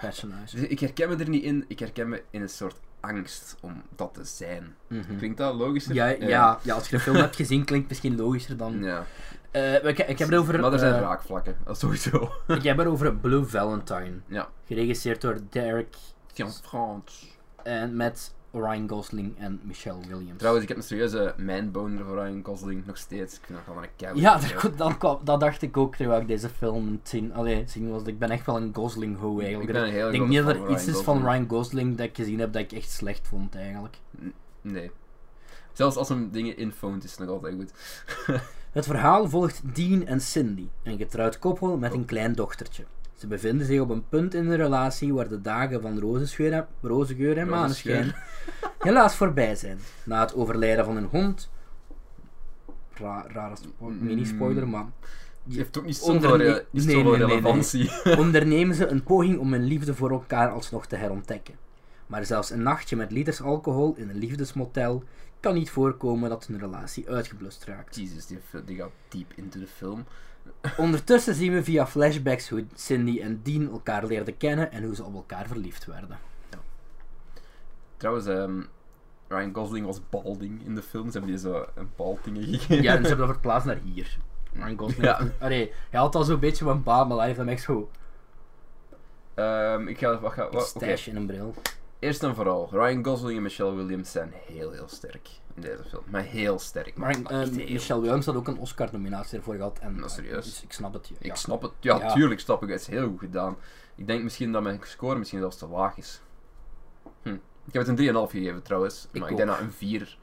[0.00, 0.56] personage.
[0.56, 3.82] Dus ik herken me er niet in, ik herken me in een soort angst om
[3.96, 4.74] dat te zijn.
[4.86, 5.16] Mhm.
[5.18, 5.94] Klinkt dat logischer?
[5.94, 8.82] Ja, ja, ja, als je de film hebt gezien, klinkt het misschien logischer dan...
[8.82, 9.04] Ja.
[9.50, 10.60] Eh, ik, ik heb het over...
[10.60, 12.32] Maar er zijn eh, raakvlakken, sowieso.
[12.46, 14.12] Ik heb het over Blue Valentine.
[14.26, 14.48] Ja.
[14.66, 15.96] Geregisseerd door Derek
[16.62, 17.36] Frans.
[17.62, 20.38] en met Ryan Gosling en Michelle Williams.
[20.38, 23.36] Trouwens, ik heb een serieuze manboner voor Ryan Gosling, nog steeds.
[23.36, 26.26] Ik vind dat gewoon een ja, dat, dat, kwam- dat dacht ik ook terwijl ik
[26.26, 28.02] deze film zien, allee, zien was.
[28.02, 29.72] Ik ben echt wel een Gosling-ho Ik eigenlijk.
[29.72, 31.26] ben een heel ik denk niet dat er iets is van Gosling.
[31.26, 33.96] Ryan Gosling dat ik gezien heb dat ik echt slecht vond eigenlijk.
[34.60, 34.90] Nee.
[35.72, 37.72] Zelfs als hem dingen infoont, is het nog altijd goed.
[38.72, 42.84] Het verhaal volgt Dean en Cindy, een getrouwd koppel met een klein dochtertje.
[43.18, 46.66] Ze bevinden zich op een punt in de relatie waar de dagen van rozengeur en,
[46.80, 48.14] rozengeur en maneschijn
[48.78, 49.78] helaas voorbij zijn.
[50.04, 51.50] Na het overlijden van hun hond.
[52.94, 53.98] Ra rare Mm.
[54.00, 54.86] mini-spoiler, maar.
[55.44, 57.42] Het heeft ook niet zoveel, re- niet nee, nee,
[57.72, 58.16] nee.
[58.24, 61.54] ondernemen ze een poging om hun liefde voor elkaar alsnog te herontdekken.
[62.06, 65.02] Maar zelfs een nachtje met liters alcohol in een liefdesmotel
[65.40, 67.96] kan niet voorkomen dat hun relatie uitgeblust raakt.
[67.96, 70.04] Jezus, die, die gaat diep into de film.
[70.76, 75.04] Ondertussen zien we via flashbacks hoe Cindy en Dean elkaar leerden kennen en hoe ze
[75.04, 76.18] op elkaar verliefd werden.
[77.96, 78.60] Trouwens, ehm,
[79.28, 81.06] Ryan Gosling was balding in de film.
[81.10, 82.82] Ze hebben die zo een baldingen gegeven.
[82.82, 84.18] Ja, en ze hebben dat verplaatst naar hier.
[84.52, 85.04] Ryan Gosling.
[85.04, 85.20] Ja.
[85.38, 87.90] Allee, hij had al zo'n beetje van baal, maar hij heeft hem echt zo
[89.38, 90.20] Ehm, ik ga...
[90.20, 90.84] Wat, ga een wat, oké.
[90.84, 91.54] stash in een bril.
[91.98, 96.02] Eerst en vooral, Ryan Gosling en Michelle Williams zijn heel, heel sterk in deze film.
[96.06, 96.96] Maar heel sterk.
[96.96, 97.52] Maar eh, heel.
[97.52, 99.78] Michelle Williams had ook een Oscar-nominatie ervoor gehad.
[99.78, 100.44] En, Nou, serieus?
[100.44, 101.10] Dus ik snap het.
[101.18, 101.34] Ik ja.
[101.34, 101.72] snap het.
[101.80, 102.12] Ja, Ja.
[102.12, 102.80] tuurlijk snap ik het.
[102.80, 103.56] Het is heel goed gedaan.
[103.94, 106.20] Ik denk misschien dat mijn score misschien zelfs te laag is.
[107.22, 107.36] Hm.
[107.64, 109.08] Ik heb het een 3,5 gegeven trouwens.
[109.10, 110.18] Ik maar ik denk dat een 4...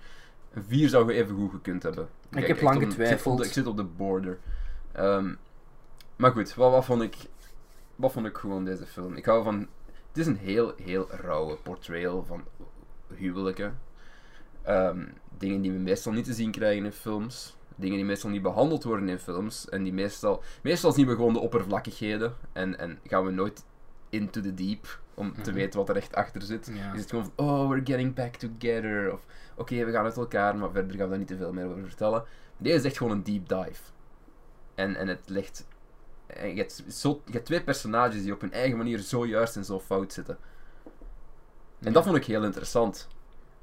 [0.53, 2.09] Een 4 zou je even goed gekund hebben.
[2.29, 3.45] Kijk, heb lang ik getwijfeld.
[3.45, 4.39] Ik zit op de border.
[4.91, 5.33] Ehm,
[6.15, 7.15] maar goed, wat, wat, vond ik,
[7.95, 9.15] wat vond ik gewoon deze film?
[9.15, 9.67] Ik hou van...
[10.15, 12.43] Het is een heel, heel rauwe portrayal van
[13.15, 13.79] huwelijken.
[14.61, 15.05] Ehm,
[15.37, 17.57] dingen die we meestal niet te zien krijgen in films.
[17.75, 19.69] Dingen die meestal niet behandeld worden in films.
[19.69, 20.43] En die meestal...
[20.63, 22.33] Meestal zien we gewoon de oppervlakkigheden.
[22.53, 23.63] En, en gaan we nooit
[24.09, 24.99] into the deep.
[25.13, 25.53] Om te Mhm.
[25.59, 26.71] weten wat er echt achter zit.
[26.73, 26.93] Ja.
[26.93, 29.13] Is het gewoon van, oh, we're getting back together.
[29.13, 31.65] Of, oké, we gaan uit elkaar, maar verder gaan we daar niet te veel meer
[31.65, 32.23] over vertellen.
[32.57, 33.81] Deze is echt gewoon een deep dive.
[34.75, 35.67] En, en het ligt...
[36.27, 39.55] En je, hebt zo, je hebt twee personages die op hun eigen manier zo juist
[39.55, 40.37] en zo fout zitten.
[41.79, 43.07] En dat vond ik heel interessant.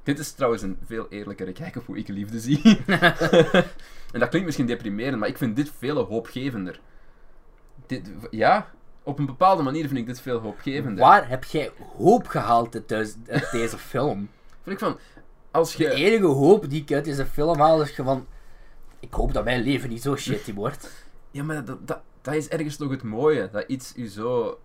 [0.03, 2.61] Dit is trouwens een veel eerlijkere kijk op hoe ik liefde zie.
[4.13, 6.79] en dat klinkt misschien deprimerend, maar ik vind dit veel hoopgevender.
[7.85, 8.71] Dit, ja,
[9.03, 11.03] op een bepaalde manier vind ik dit veel hoopgevender.
[11.03, 13.17] Waar heb jij hoop gehaald uit,
[13.51, 14.29] deze film?
[14.63, 14.97] Vind ik van,
[15.51, 15.89] als De je...
[15.89, 18.27] enige hoop die ik uit deze film haal is gewoon...
[18.99, 21.05] Ik hoop dat mijn leven niet zo shitty wordt.
[21.31, 23.49] Ja, maar dat, dat, dat is ergens toch het mooie.
[23.51, 24.59] Dat iets u zo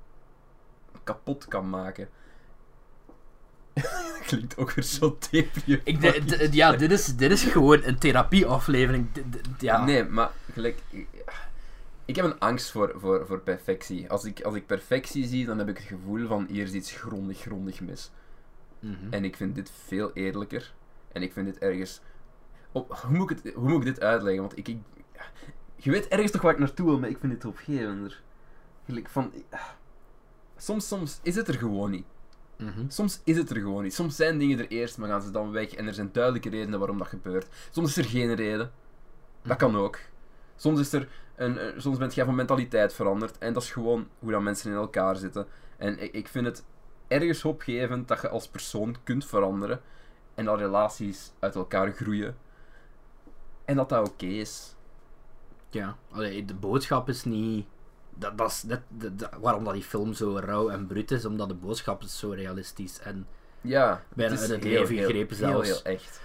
[1.05, 2.09] kapot kan maken.
[4.27, 5.81] Klinkt ook weer zo depri.
[5.85, 9.09] Ik, de- de- ja, dit is, dit is gewoon een therapieaflevering.
[9.59, 9.85] Ja.
[9.85, 10.79] Nee, maar gelijk...
[12.05, 14.11] Ik heb een angst voor, voor, voor perfectie.
[14.11, 16.93] Als ik, als ik perfectie zie, dan heb ik het gevoel van hier is iets
[16.93, 18.11] grondig, grondig mis.
[18.81, 18.95] Mhm.
[19.11, 20.75] En ik vind dit veel eerlijker.
[21.13, 22.01] En ik vind dit ergens...
[22.73, 24.41] Hoe, moet ik het, hoe moet ik dit uitleggen?
[24.41, 24.79] Want ik, ik...
[25.81, 28.23] Je weet ergens toch waar ik naartoe wil, maar ik vind dit opgevender.
[28.87, 29.33] Gelijk van...
[30.57, 32.05] Soms, soms is het er gewoon niet.
[32.57, 32.89] Mhm.
[32.89, 33.95] Soms is het er gewoon niet.
[33.95, 35.75] Soms zijn dingen er eerst, maar gaan ze dan weg.
[35.75, 37.47] En er zijn duidelijke redenen waarom dat gebeurt.
[37.71, 38.73] Soms is er geen reden.
[39.43, 39.99] Dat kan ook.
[40.57, 43.39] Soms is er een, een- soms bent jij van mentaliteit veranderd.
[43.39, 45.47] En dat is gewoon hoe dat mensen in elkaar zitten.
[45.77, 46.65] En ik, ik vind het
[47.09, 49.81] ergens hoopgevend dat je als persoon kunt veranderen.
[50.35, 52.37] En dat relaties uit elkaar groeien.
[53.65, 54.77] En dat dat oké is.
[55.71, 57.67] Ja, allee, de boodschap is niet.
[58.15, 58.81] Dat, dat is net
[59.41, 62.99] waarom dat die film zo rauw en bruut is, omdat de boodschap is zo realistisch.
[63.01, 63.27] En
[63.61, 65.69] Ja, Bijna is uit het heel, leven heel, gegrepen heel, zelfs.
[65.69, 66.21] Heel, echt.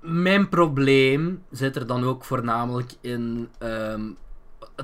[0.00, 3.48] mijn probleem zit er dan ook voornamelijk in.
[3.58, 4.10] ehm,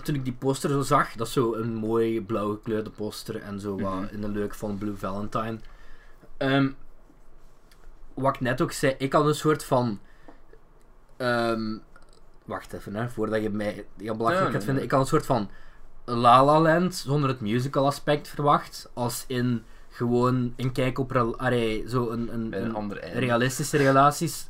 [0.03, 3.61] toen ik die poster zo zag, dat is zo een mooi blauw gekleurde poster en
[3.61, 4.15] zo wat Mhm.
[4.15, 5.59] in de leuk van Blue Valentine.
[6.37, 6.71] Ehm,
[8.15, 10.01] wat ik net ook zei, ik had een soort van.
[11.17, 11.77] ehm,
[12.49, 14.83] wacht even, hè, voordat je mij heel belachelijk gaat vinden.
[14.83, 15.51] Ik had een soort van
[16.05, 18.91] La La Land zonder het musical aspect verwacht.
[18.95, 21.11] Als in gewoon een kijk op
[21.89, 24.49] zo een, een, realistische relaties.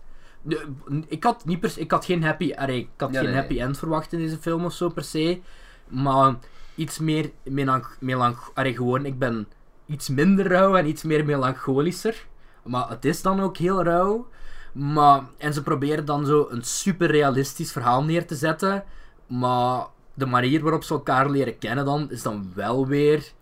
[1.08, 3.78] Ik, had niet per, ik had geen happy, ik had Ja, geen nee, happy end
[3.78, 5.40] verwacht in deze film of zo per se.
[5.88, 6.34] Maar
[6.74, 9.48] iets meer melanch, melanch, allee, gewoon, ik ben
[9.86, 12.26] iets minder rauw en iets meer melancholischer.
[12.62, 14.28] Maar het is dan ook heel rauw.
[14.72, 18.84] Maar, en ze proberen dan zo een super realistisch verhaal neer te zetten.
[19.26, 23.32] Maar de manier waarop ze elkaar leren kennen dan, is dan wel weer...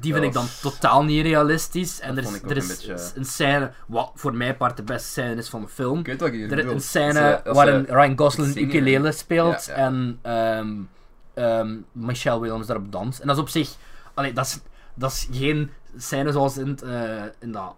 [0.00, 2.00] Die vind ik dan totaal niet realistisch.
[2.00, 5.08] En er is, er is een beetje- een scène, wat voor mij part de beste
[5.08, 5.98] scène is van de film.
[5.98, 8.52] Ik weet wat je Er is een scène ze- als waar ze- een Ryan Gosling
[8.52, 8.68] zingen.
[8.68, 9.84] ukulele speelt Ja, ja.
[9.84, 10.74] en ehm,
[11.34, 13.20] ehm, Michelle Williams daarop danst.
[13.20, 13.74] En dat is op zich...
[14.14, 14.58] Allee, dat is,
[14.94, 17.74] dat is geen scène zoals in, het, eh, in dat...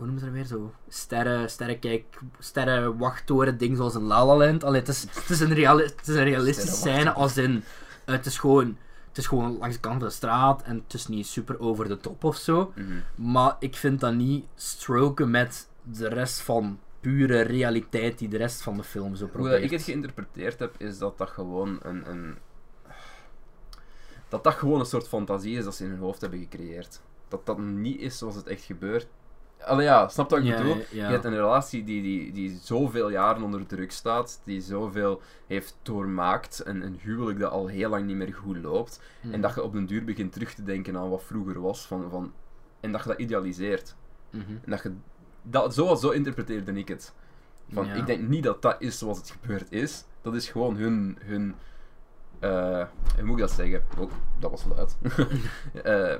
[0.00, 0.58] Hoe noemen ze dat weer?
[0.58, 4.64] Zo sterren, sterrenkijk, sterrenwachttoren ding zoals in La La Land.
[4.64, 7.64] Allee, het is, het is een, reali het is een realistische scène als in...
[8.04, 8.76] eh, het is gewoon...
[9.08, 11.88] Het is gewoon langs de kant van de straat en het is niet super over
[11.88, 12.72] de top of zo.
[12.74, 13.30] Mhm.
[13.30, 18.62] Maar ik vind dat niet stroken met de rest van pure realiteit die de rest
[18.62, 19.54] van de film zo Hoe probeert.
[19.54, 22.36] dat ik het geïnterpreteerd heb, is dat dat gewoon een, een...
[24.28, 27.00] Dat dat gewoon een soort fantasie is dat ze in hun hoofd hebben gecreëerd.
[27.28, 29.06] Dat dat niet is zoals het echt gebeurt.
[29.64, 30.76] Allee ja, snap je wat ik Ja, bedoel?
[30.76, 31.06] ja, ja.
[31.06, 35.78] Je hebt een relatie die, die, die zoveel jaren onder druk staat, die zoveel heeft
[35.82, 39.34] doormaakt, een, een huwelijk dat al heel lang niet meer goed loopt, Mhm.
[39.34, 42.10] en dat je op den duur begint terug te denken aan wat vroeger was, van,
[42.10, 42.32] van,
[42.80, 43.96] en dat je dat idealiseert.
[44.30, 44.42] Mhm.
[44.64, 44.92] En dat je,
[45.42, 47.14] dat, zo, zo interpreteerde ik het.
[47.72, 47.88] Van.
[47.90, 50.04] Ik denk niet dat dat is zoals het gebeurd is.
[50.22, 51.18] Dat is gewoon hun.
[51.24, 51.54] hun
[52.40, 52.84] eh,
[53.16, 53.82] hoe moet ik dat zeggen?
[53.98, 54.96] Oh, dat was luid.
[55.84, 56.14] Eh,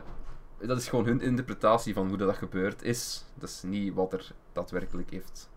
[0.67, 3.25] dat is gewoon hun interpretatie van hoe dat gebeurd is.
[3.35, 5.51] Dat is niet wat er daadwerkelijk heeft.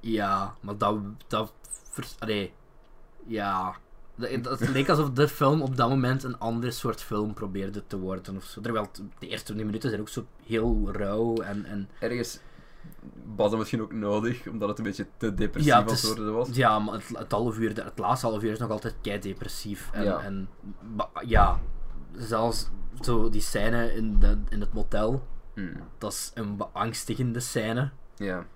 [0.00, 0.98] Ja, maar dat...
[1.26, 1.52] dat
[2.18, 2.52] allee,
[3.26, 3.74] ja...
[4.14, 7.98] Dat, dat leek alsof de film op dat moment een ander soort film probeerde te
[7.98, 8.60] worden of zo.
[8.60, 11.64] Terwijl het- de eerste 20 minuten zijn ook zo heel rauw en...
[11.64, 12.38] en Ergens
[13.36, 16.00] was dat misschien ook nodig, omdat het een beetje te depressief Ja, aan het het
[16.02, 16.48] is- worden was.
[16.52, 19.90] ja, maar het, het half uur, het laatste half uur is nog altijd kei depressief.
[19.92, 20.20] En, Ja.
[20.20, 20.48] en
[21.26, 21.60] ja,
[22.16, 27.90] zelfs zo die scène in, de, in het motel, Hmm, dat is een beangstigende scène.
[28.16, 28.46] ja.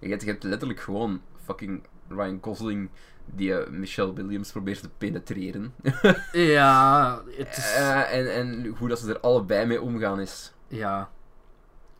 [0.00, 2.90] Je hebt, je hebt letterlijk gewoon fucking Ryan Gosling
[3.24, 5.74] die eh, Michelle Williams probeert te penetreren.
[6.32, 7.74] Ja, het is...
[7.74, 10.52] Eh, en, en hoe dat ze er allebei mee omgaan is.
[10.68, 11.10] ja.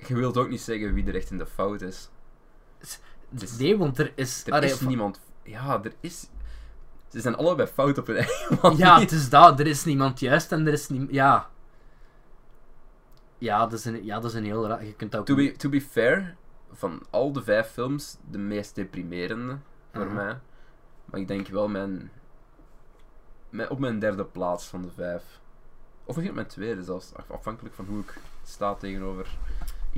[0.06, 2.10] Je wilt ook niet zeggen wie er echt in de fout is.
[2.80, 4.42] is- Nee, want er is...
[4.46, 5.20] Er allee, is niemand.
[5.42, 6.28] Ja, er is.
[7.08, 8.78] Ze zijn allebei fout op hun eigen manier.
[8.78, 9.60] Ja, het is dat.
[9.60, 11.10] Er is niemand juist en er is niemand...
[11.12, 11.50] Ja.
[13.38, 14.84] Ja, dat is een, ja, dat is een heel raar...
[14.84, 15.26] Je kunt ook...
[15.26, 16.36] To be, to be fair,
[16.72, 19.56] van al de vijf films, de meest deprimerende
[19.92, 20.14] voor Mhm.
[20.14, 20.38] mij.
[21.04, 22.10] Maar ik denk wel mijn,
[23.50, 23.70] mijn.
[23.70, 25.22] Op mijn derde plaats van de vijf.
[26.04, 29.36] Of misschien op mijn tweede zelfs, af- afhankelijk van hoe ik sta tegenover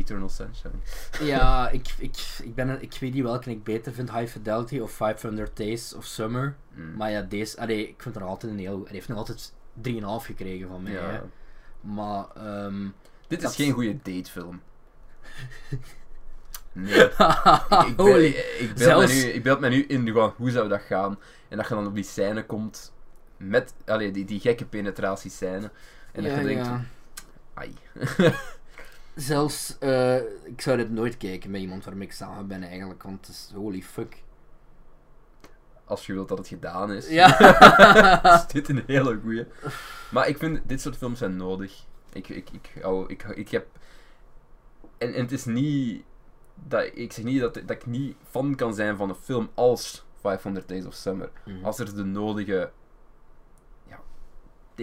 [0.01, 0.74] Eternal Sunshine.
[1.20, 4.12] Ja, ik, ik, ik, ben, een- ik weet niet welke ik beter vind.
[4.12, 6.57] High Fidelity of 500 Days of Summer.
[6.74, 6.96] Mm.
[6.96, 7.61] Maar ja, deze...
[7.61, 8.82] Allee, ik vind er altijd een heel...
[8.84, 9.53] Hij heeft nog altijd
[9.88, 10.92] 3,5 gekregen van mij.
[10.92, 11.22] ja.
[11.80, 12.24] Maar...
[12.36, 12.86] ehm
[13.28, 14.61] Dit is geen goede datefilm.
[16.72, 17.05] Nee.
[17.88, 18.18] ik, beeld,
[18.61, 21.18] ik, beeld nu, ik beeld me nu in gewoon, hoe zou dat gaan.
[21.48, 22.92] En dat je dan op die scène komt
[23.36, 25.70] met allee, die, die gekke penetratiescène.
[26.12, 26.68] En dat je denkt,
[27.55, 27.74] ai.
[29.14, 33.26] Zelfs, eh, ik zou dit nooit kijken met iemand waarmee ik samen ben eigenlijk, want
[33.26, 34.22] het is holy fuck.
[35.84, 37.08] Als je wilt dat het gedaan is.
[37.08, 37.40] Ja.
[38.36, 39.46] is dit een hele goeie.
[40.11, 41.84] Maar ik vind, dit soort films zijn nodig.
[42.12, 43.66] Ik, ik, ik, hou, ik, ik heb...
[44.98, 46.04] En, en het is niet...
[46.54, 50.04] Dat, ik zeg niet dat, dat ik niet fan kan zijn van een film als
[50.20, 51.30] 500 Days of Summer.
[51.44, 51.64] Mhm.
[51.64, 52.70] Als er de nodige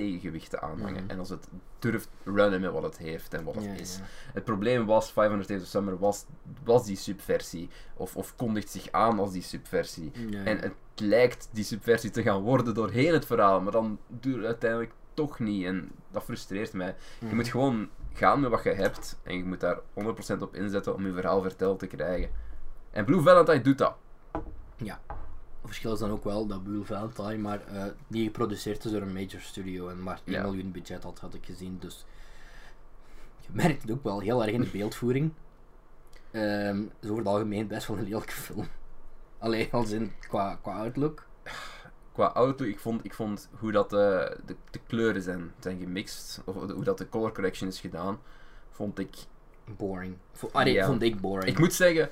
[0.01, 1.03] tegengewichten aanhangen.
[1.03, 1.11] Mhm.
[1.11, 1.47] En als het
[1.79, 3.97] durft runnen met wat het heeft en wat het Ja, is.
[3.97, 4.03] ja.
[4.33, 6.25] Het probleem was, 500 Days of Summer was,
[6.63, 7.69] was die subversie.
[7.95, 10.11] Of, of kondigt zich aan als die subversie.
[10.29, 10.43] Ja.
[10.43, 14.45] En het lijkt die subversie te gaan worden doorheen het verhaal, maar dan duurt het
[14.45, 15.65] uiteindelijk toch niet.
[15.65, 16.95] En dat frustreert mij.
[17.29, 20.95] Je moet gewoon gaan met wat je hebt en je moet daar 100% op inzetten
[20.95, 22.29] om je verhaal verteld te krijgen.
[22.91, 23.95] En Blue Valentine doet dat.
[24.77, 24.99] Ja.
[25.67, 29.13] Verschil is dan ook wel dat Will Valentine, maar eh, die geproduceerd is door een
[29.13, 30.41] major studio en maar 1 Ja.
[30.43, 31.77] miljoen budget had, had ik gezien.
[31.79, 32.05] Dus
[33.39, 35.31] je merkt het ook wel heel erg in de beeldvoering.
[36.31, 38.67] Ehm is over het algemeen best wel een lelijke film.
[39.39, 41.25] Alleen als in qua, qua outlook.
[42.11, 46.41] Qua auto, ik vond, ik vond hoe dat de, de, de kleuren zijn, zijn gemixt,
[46.45, 48.19] of hoe dat de color correction is gedaan,
[48.71, 49.15] vond ik...
[49.77, 50.15] Boring.
[50.51, 50.85] Ah, nee, Ja.
[50.85, 51.49] vond ik boring.
[51.51, 52.09] Ik moet zeggen,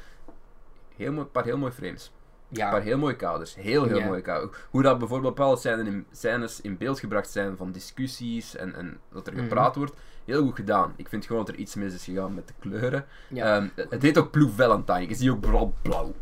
[0.95, 2.11] heel mooi, een paar heel mooie frames.
[2.59, 3.55] Een ja, paar heel mooie kaders.
[3.55, 4.05] Heel, heel Ja.
[4.05, 4.57] mooie kaders.
[4.69, 8.99] Hoe dat bijvoorbeeld bepaalde scènes in, scènes in beeld gebracht zijn van discussies en, en
[9.11, 9.41] dat er Mhm.
[9.41, 9.93] gepraat wordt.
[10.25, 10.93] Heel goed gedaan.
[10.95, 13.05] Ik vind gewoon dat er iets mis is gegaan met de kleuren.
[13.27, 13.55] ja.
[13.55, 15.07] Ehm, het heet ook Blue Valentine.
[15.07, 16.13] Je ziet ook vooral blauw.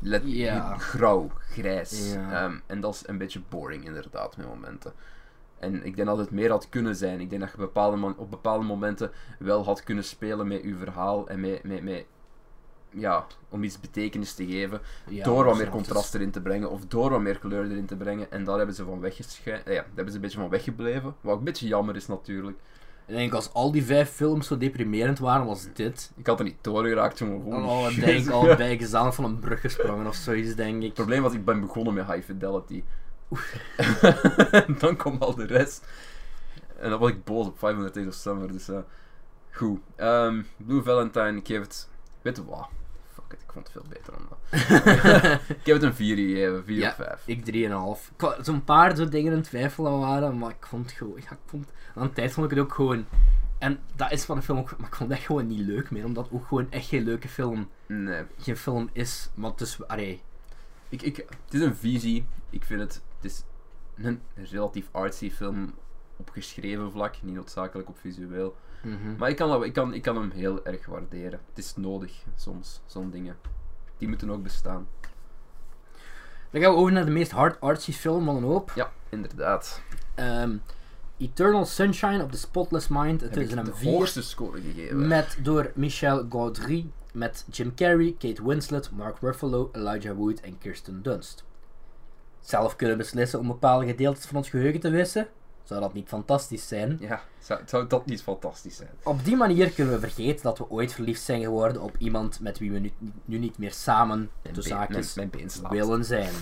[0.00, 0.76] Let, Ja.
[0.78, 2.14] Grauw, grijs.
[2.14, 4.92] Ehm, en dat is een beetje boring inderdaad met momenten.
[5.58, 7.20] En ik denk dat het meer had kunnen zijn.
[7.20, 11.28] Ik denk dat je bepaalde op bepaalde momenten wel had kunnen spelen met je verhaal
[11.28, 12.04] en met, met, met
[12.90, 16.86] ja, om iets betekenis te geven ja, door wat meer contrast erin te brengen of
[16.86, 18.30] door wat meer kleur erin te brengen.
[18.30, 19.72] En daar hebben ze van weggescheiden.
[19.72, 21.14] Ja, daar hebben ze een beetje van weggebleven.
[21.20, 22.56] Wat ook een beetje jammer is natuurlijk.
[23.06, 26.44] Ik denk als al die vijf films zo deprimerend waren als dit, Ik had er
[26.44, 27.50] niet doorgeraakt, jongen.
[27.50, 28.04] dan Holy hadden we shit.
[28.04, 30.82] denk ik al bij van een brug gesprongen of zoiets, denk ik.
[30.82, 32.82] Het probleem was, ik ben begonnen met High Fidelity.
[34.80, 35.86] dan komt al de rest.
[36.78, 38.52] En dan was ik boos op 500 Days of Summer.
[38.52, 38.78] Dus eh,
[39.50, 39.80] goed.
[39.96, 41.88] Ehm, Blue Valentine, ik geef het...
[42.28, 42.68] Weet je wat?
[43.12, 44.38] Fuck it, ik vond het veel beter dan dat.
[45.58, 46.88] ik heb het een 4 gegeven, 4 Ja.
[46.88, 47.22] op 5.
[47.24, 48.10] Ik 3,5.
[48.14, 51.16] Ik wa- Zo'n paar zo dingen in twijfel waren, maar ik vond het gewoon.
[51.16, 53.06] Ja, ik vond, aan de tijd vond ik het ook gewoon.
[53.58, 54.76] En dat is van de film ook.
[54.78, 57.02] Maar ik vond het echt gewoon niet leuk meer, omdat het ook gewoon echt geen
[57.04, 57.68] leuke film.
[57.86, 58.22] Nee.
[58.38, 59.30] Geen film is.
[59.34, 59.86] Maar het is.
[59.86, 60.22] Allee.
[60.88, 62.26] Ik, ik, het is een visie.
[62.50, 63.42] Ik vind het, het is
[63.94, 65.74] een relatief artsy film
[66.16, 68.56] op geschreven vlak, niet noodzakelijk op visueel.
[68.82, 69.16] Mhm.
[69.18, 71.40] Maar ik kan, dat- ik, kan, ik kan hem heel erg waarderen.
[71.48, 73.36] Het is nodig soms, zo'n dingen.
[73.98, 74.88] Die moeten ook bestaan.
[76.50, 78.72] Dan gaan we over naar de meest hard artsy film van een hoop.
[78.74, 79.82] Ja, inderdaad.
[80.14, 80.56] Ehm,
[81.16, 83.20] Eternal Sunshine of the Spotless Mind.
[83.20, 83.90] Het is een de 4.
[83.92, 85.08] hoogste score gegeven.
[85.08, 91.02] Met door Michel Gaudry, met Jim Carrey, Kate Winslet, Mark Ruffalo, Elijah Wood en Kirsten
[91.02, 91.44] Dunst.
[92.40, 95.28] Zelf kunnen beslissen om bepaalde gedeeltes van ons geheugen te wissen?
[95.68, 96.96] Zou dat niet fantastisch zijn?
[97.00, 98.90] Ja, zou, zou dat niet fantastisch zijn?
[99.02, 102.58] Op die manier kunnen we vergeten dat we ooit verliefd zijn geworden op iemand met
[102.58, 102.92] wie we nu,
[103.24, 105.74] nu niet meer samen, mijn, mijn been slaapt.
[105.74, 106.32] willen zijn.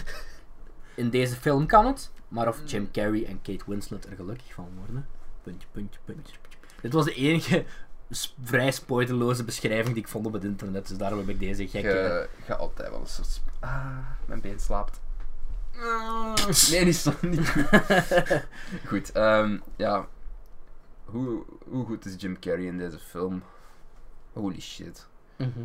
[0.95, 4.69] In deze film kan het, maar of Jim Carrey en Kate Winslet er gelukkig van
[4.79, 5.07] worden?
[5.43, 6.37] Puntje, puntje, puntje.
[6.81, 7.65] Dit was de enige
[8.43, 12.29] vrij spoilerloze beschrijving die ik vond op het internet, dus daarom heb ik deze gekke...
[12.37, 13.41] Je ga altijd wel een soort...
[13.61, 15.01] Ah, mijn been slaapt.
[16.71, 17.13] Nee, niet zo.
[17.23, 17.55] Niet
[18.87, 19.13] goed.
[19.13, 20.09] ehm, ja.
[21.05, 23.43] Hoe, hoe goed is Jim Carrey in deze film?
[24.33, 25.07] Holy shit.
[25.37, 25.65] Mhm.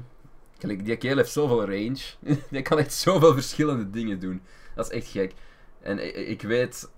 [0.58, 2.00] Kijk, die kerel heeft zoveel range.
[2.50, 4.42] die kan echt zoveel verschillende dingen doen.
[4.76, 5.34] Dat is echt gek.
[5.82, 6.90] En ik, weet...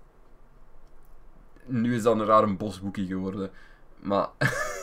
[1.66, 3.50] Nu is dat een rare bosboekie geworden.
[4.00, 4.28] Maar...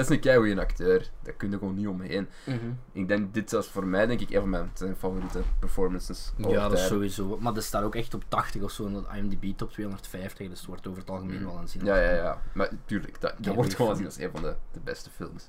[0.00, 1.10] dat is een keigoeie acteur.
[1.22, 2.28] Daar kun je gewoon niet omheen.
[2.46, 2.70] Mhm.
[2.92, 6.32] Ik denk, dit is voor mij denk ik een van mijn favoriete performances.
[6.36, 6.78] Ja, dat is tijden.
[6.78, 7.38] sowieso.
[7.40, 10.58] Maar dat staat ook echt op 80 of zo in de IMDb top 250, dus
[10.58, 11.44] het wordt over het algemeen Mm.
[11.44, 11.84] wel aanzien.
[11.84, 12.42] Ja, ja, ja.
[12.52, 15.48] Maar tuurlijk, dat, dat wordt gewoon gezien als een van de, de beste films.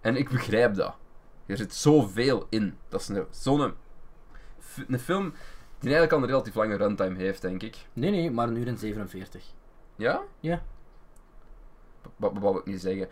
[0.00, 0.94] En ik begrijp dat.
[1.46, 2.76] Er zit zoveel in.
[2.88, 3.74] Dat is een, zo'n...
[4.88, 5.32] Een film
[5.78, 7.76] die eigenlijk al een relatief lange runtime heeft, denk ik.
[7.92, 9.44] Nee, nee, maar een uur en 47.
[9.96, 10.22] Ja?
[10.40, 10.62] Ja.
[12.16, 13.08] Wat, wou ik nu zeggen?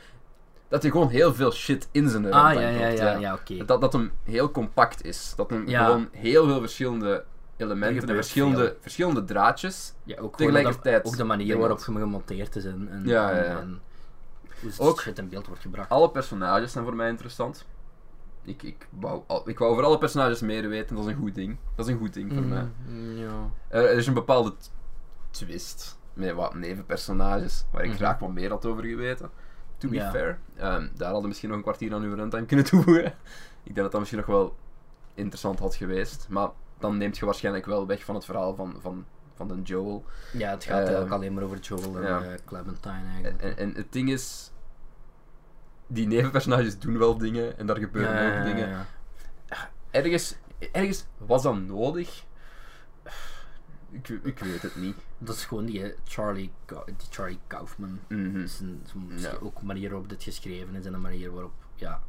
[0.73, 3.35] Dat hij gewoon heel veel shit in zijn Ah, runtime ja, ja, propt, ja, ja,
[3.35, 3.65] oké.
[3.65, 5.33] Dat, dat hem heel compact is.
[5.37, 5.85] Dat hem Ja.
[5.85, 7.25] gewoon heel veel verschillende
[7.57, 8.77] elementen, verschillende, veel.
[8.81, 9.95] verschillende draadjes.
[10.05, 13.43] Ja, ook, Tegelijkertijd dat- ook de manier waarop hem gemonteerd is en, en, Ja, ja,
[13.43, 13.81] en-
[14.61, 14.69] ja.
[14.79, 15.89] Ook- shit in beeld wordt gebracht.
[15.91, 17.67] Alle personages zijn voor mij interessant.
[18.45, 21.57] Ik, ik, wou, ik wou over alle personages meer weten, dat is een goed ding.
[21.77, 22.69] Dat is een goed ding voor mij.
[22.89, 23.51] Mm, ja.
[23.69, 24.53] Er, er is een bepaalde
[25.31, 27.97] twist met wat nevenpersonages, waar ik Mhm.
[27.99, 29.31] graag wat meer had over geweten.
[29.83, 30.11] To be Ja.
[30.11, 30.39] fair.
[30.57, 33.05] Ehm, daar hadden we misschien nog een kwartier aan uw runtime kunnen toevoegen.
[33.63, 34.57] Ik denk dat dat misschien nog wel
[35.15, 36.27] interessant had geweest.
[36.29, 39.05] Maar dan neemt je waarschijnlijk wel weg van het verhaal van, van,
[39.35, 40.05] van de Joel.
[40.33, 42.23] Ja, het gaat Ehm, eigenlijk alleen maar over Joel en ja.
[42.23, 43.43] eh, Clementine En, eigenlijk.
[43.43, 44.51] en, en het ding is...
[45.87, 48.69] Die nevenpersonages doen wel dingen en daar gebeuren Ja, ook ja, dingen.
[48.69, 48.87] ja.
[49.91, 50.37] Ergens,
[50.73, 52.25] ergens was dat nodig.
[53.93, 54.97] Ik, ik weet het niet.
[55.19, 57.99] Dat is gewoon die Charlie, die Charlie Kaufman.
[58.09, 58.47] Mhm.
[58.47, 58.81] Zijn,
[59.15, 59.39] zijn Ja.
[59.41, 62.03] ook de manier waarop dit geschreven is en de manier waarop, ja,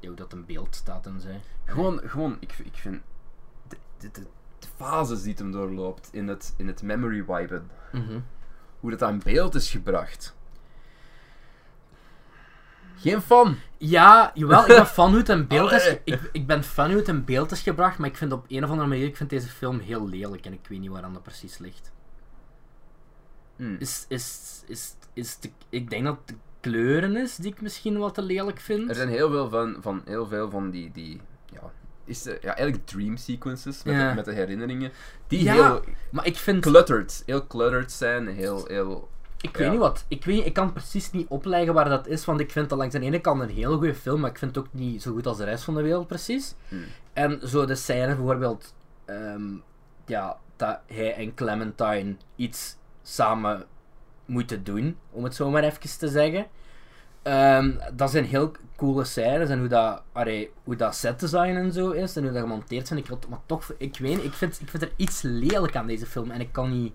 [0.00, 1.28] hoe dat een beeld staat en zo.
[1.64, 3.02] Gewoon, gewoon ik, ik vind...
[3.68, 4.26] De, de, de,
[4.58, 7.70] de fases die het hem doorloopt in het, in het memory wipen.
[7.92, 8.20] Mhm.
[8.80, 10.36] Hoe dat aan beeld is gebracht.
[13.00, 13.56] Geen fan.
[13.78, 15.96] Ja, jawel, ik ben fan hoe het in beeld is.
[16.04, 18.64] Ik, ik ben fan hoe het in beeld is gebracht, maar ik vind op een
[18.64, 21.22] of andere manier, ik vind deze film heel lelijk en ik weet niet waaraan dat
[21.22, 21.92] precies ligt.
[23.56, 23.76] Hmm.
[23.78, 27.98] Is, is, is, is de, ik denk dat het de kleuren is die ik misschien
[27.98, 28.88] wat te lelijk vind.
[28.88, 31.20] Er zijn heel veel van, van, heel veel van die, die
[31.52, 31.60] ja,
[32.04, 34.08] is de, ja, eigenlijk dream sequences met, Ja.
[34.08, 34.92] de, met de herinneringen,
[35.26, 39.08] die Ja, heel Maar ik vind, cluttered, heel cluttered zijn, heel, heel...
[39.40, 39.62] ik ja.
[39.62, 42.50] weet niet wat, ik, weet, ik kan precies niet opleggen waar dat is, want ik
[42.50, 44.72] vind dat langs de ene kant een hele goede film, maar ik vind het ook
[44.72, 46.54] niet zo goed als de rest van de wereld precies.
[46.68, 46.84] Hmm.
[47.12, 48.74] En zo de scène bijvoorbeeld,
[49.04, 49.42] ehm,
[50.06, 53.64] ja, dat hij en Clementine iets samen
[54.24, 56.46] moeten doen, om het zo maar even te zeggen.
[57.22, 61.72] Ehm, dat zijn heel coole scènes en hoe dat, allee, hoe dat set design en
[61.72, 62.98] zo is en hoe dat gemonteerd zijn.
[62.98, 65.86] Ik, wil- maar toch, ik weet niet, ik vind, ik vind er iets lelijk aan
[65.86, 66.92] deze film en ik kan niet...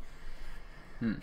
[0.98, 1.18] Hmm.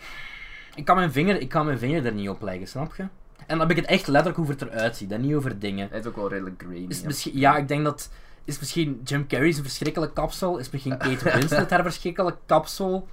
[0.75, 3.01] Ik kan, mijn vinger, ik kan mijn vinger er niet op leggen, snap je?
[3.03, 5.87] En dan heb ik het echt letterlijk hoe het eruit ziet en niet over dingen.
[5.89, 6.85] Hij is ook wel redelijk grainy.
[6.87, 7.07] Is het ja.
[7.07, 8.09] misschien, ja, ik denk dat.
[8.45, 10.57] Is misschien Jim Carrey's een verschrikkelijk kapsel?
[10.57, 13.07] Is misschien Kate Winslet haar verschrikkelijk kapsel?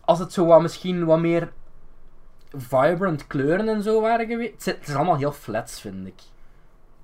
[0.00, 1.52] Als het zo wat misschien wat meer
[2.52, 4.64] vibrant kleuren en zo waren geweest.
[4.64, 6.20] Het, het is allemaal heel flats, vind ik.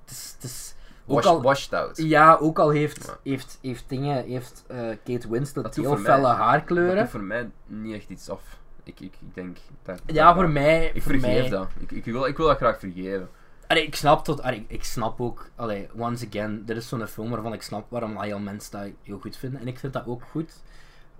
[0.05, 0.75] Het is, het is
[1.05, 1.97] ook al, washed out.
[1.97, 3.17] ja, ook al heeft, Ja.
[3.31, 6.97] heeft, heeft dingen, heeft eh, Kate Winslet Dat heel felle Dat haarkleuren.
[6.97, 8.41] doet voor mij niet echt iets af.
[8.87, 9.57] Ik, ik, ik denk...
[9.83, 10.91] Dat, Ja, voor mij.
[10.93, 11.69] Ik voor vergeef mij, dat.
[11.79, 13.29] Ik, ik, wil, ik wil dat graag vergeven.
[13.67, 17.29] Allee, ik snap tot, allee, ik snap ook, allee, once again, dit is zo'n film
[17.29, 19.61] waarvan ik snap waarom heel mensen dat heel goed vinden.
[19.61, 20.61] En ik vind dat ook goed.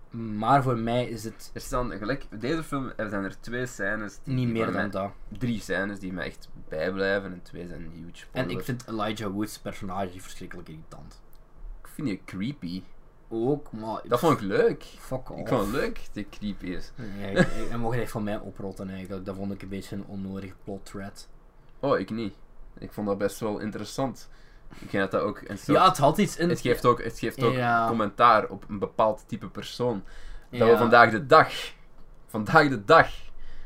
[0.10, 2.26] Maar voor mij is het Er staan gelijk...
[2.40, 4.20] Deze film er zijn er twee scènes...
[4.24, 5.12] Die, niet die meer dan dat.
[5.38, 8.54] Drie scènes die me echt bijblijven en twee zijn huge En spoilers.
[8.54, 11.22] ik vind Elijah Woods personage verschrikkelijk irritant.
[11.82, 12.82] Ik vind die creepy.
[13.30, 14.02] Ook, maar...
[14.04, 14.84] Dat vond ik leuk.
[14.84, 15.40] Fuck off.
[15.40, 16.92] Ik vond het leuk dat hij creepy is.
[16.96, 19.26] Hij mocht echt van mij oprotten eigenlijk.
[19.26, 21.28] Dat vond ik een beetje een onnodige plot thread.
[21.80, 22.34] Oh, ik niet.
[22.78, 24.30] Ik vond dat best wel interessant.
[24.80, 25.66] Ik denk dat dat ook soort...
[25.66, 26.50] Ja, het had iets in...
[26.50, 27.88] het geeft ook, het geeft ook Ja.
[27.88, 30.04] commentaar op een bepaald type persoon.
[30.50, 30.66] Dat Ja.
[30.68, 31.54] we vandaag de dag,
[32.28, 33.10] vandaag de dag,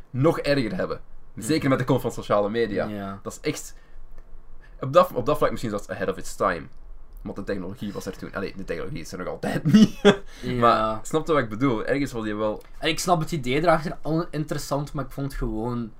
[0.10, 1.02] nog erger hebben.
[1.36, 2.86] Zeker met de komst van sociale media.
[2.86, 3.20] Ja.
[3.24, 3.76] Dat is echt...
[4.80, 6.68] Op dat, op dat vlak misschien zelfs ahead of its time.
[7.22, 8.34] Want de technologie was er toen...
[8.34, 10.00] Allee, de technologie is er nog altijd niet.
[10.42, 10.54] Ja.
[10.54, 11.86] maar snap je wat ik bedoel?
[11.86, 12.62] Ergens was je wel...
[12.78, 15.92] En ik snap het idee erachter al interessant, maar ik vond het gewoon...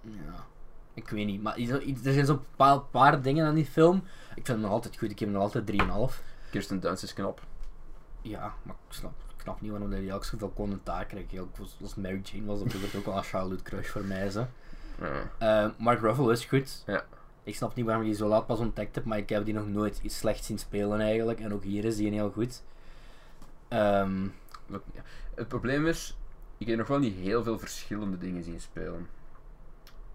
[0.00, 0.44] Ja,
[0.94, 1.42] ik weet niet.
[1.42, 3.96] Maar er zijn zo'n paar, paar dingen aan die film.
[4.28, 5.10] Ik vind hem nog altijd goed.
[5.10, 5.70] Ik geef hem nog altijd
[6.12, 6.24] 3,5.
[6.50, 7.40] Kirsten Dunst is knap.
[8.22, 11.32] Ja, maar ik snap, ik snap niet waarom hij ook zoveel commentaar krijgt.
[11.60, 14.32] Als, als Mary Jane was dat bijvoorbeeld ook wel een childhood crush voor mij.
[14.32, 15.30] Ja.
[15.38, 16.82] Eh, Mark Ruffalo is goed.
[16.86, 17.04] Ja.
[17.48, 19.54] Ik snap niet waarom je die zo laat pas ontdekt hebt, maar ik heb die
[19.54, 21.40] nog nooit iets slecht zien spelen eigenlijk.
[21.40, 22.62] En ook hier is die heel goed.
[23.68, 24.26] Ehm.
[25.34, 26.16] Het probleem is,
[26.58, 29.08] ik heb nog wel niet heel veel verschillende dingen zien spelen.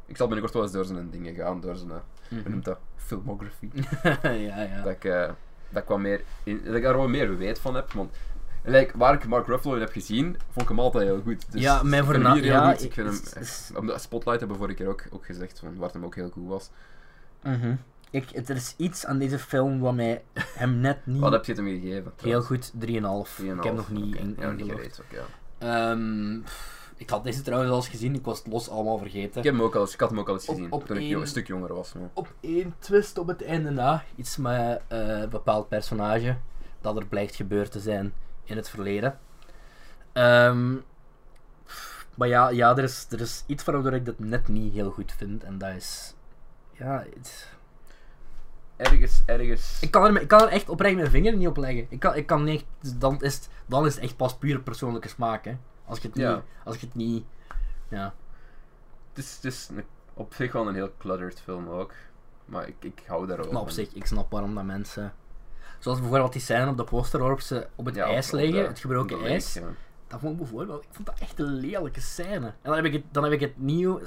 [0.05, 1.91] Ik zal binnenkort wel eens door zijn dingen gaan, door zijn,
[2.29, 2.49] mhm.
[2.49, 3.69] noemt dat, filmography.
[4.23, 4.81] ja, ja.
[4.81, 5.29] dat, ik, eh,
[5.69, 7.91] dat, ik wat meer in, dat ik daar wat meer weet van heb.
[7.91, 8.15] Want
[8.63, 11.51] like, waar ik Mark Ruffalo in heb gezien, vond ik hem altijd heel goed.
[11.51, 12.83] Dus Ja, mijn ik vind hem voorna- hier heel ja, goed.
[12.83, 13.07] Ik vind
[13.73, 16.29] hem, op de Spotlight hebben vorige keer ook, ook gezegd, van, waar hem ook heel
[16.29, 16.69] goed was.
[17.43, 17.75] Mhm.
[18.09, 21.45] ik, het- er is iets aan deze film wat mij hem net niet Wat heb
[21.45, 22.13] je het hem gegeven?
[22.21, 23.39] heel goed 3,5.
[23.39, 24.17] Ik 3,5, heb nog niet oké.
[24.47, 25.23] in, niet ja.
[25.57, 29.37] Ehm, pff, ik had deze trouwens al eens gezien, ik was het los allemaal vergeten.
[29.37, 30.85] Ik, heb hem ook al eens, ik had hem ook al eens Op- gezien, op
[30.85, 31.93] toen ik één- een stuk jonger was.
[31.93, 36.37] maar- Op één twist op het einde na, iets met eh, een bepaald personage
[36.81, 38.13] dat er blijkt gebeurd te zijn
[38.43, 39.19] in het verleden.
[40.13, 40.73] Ehm,
[42.15, 45.11] maar ja, ja er, is, er is iets waardoor ik dat net niet heel goed
[45.17, 46.13] vind en dat is...
[46.73, 47.51] Ja, het-
[48.75, 49.77] Ergens, ergens...
[49.81, 51.85] Ik kan, er, ik kan er echt oprecht mijn vinger niet op leggen.
[51.89, 54.61] Ik kan, ik kan niet, dus dan, is het, dan is het echt pas puur
[54.61, 55.45] persoonlijke smaak.
[55.45, 55.57] Hè.
[55.85, 56.25] Als je het niet.
[56.25, 56.43] Ja.
[56.63, 57.25] Als je het niet
[57.87, 58.13] ja.
[59.13, 61.93] Het is, het is een- op zich wel een heel cluttered film ook.
[62.45, 63.75] Maar ik, ik hou daar ook Maar op van.
[63.75, 65.13] zich, ik snap waarom dat mensen.
[65.79, 68.67] Zoals bijvoorbeeld die scène op de poster waarop ze op het Ja, ijs liggen, de-
[68.67, 69.53] het gebroken ijs.
[69.53, 69.61] ja.
[70.07, 72.45] dat vond ik bijvoorbeeld, ik vond dat echt een lelijke scène.
[72.47, 73.99] En dan heb ik het, dan heb ik het nieuw,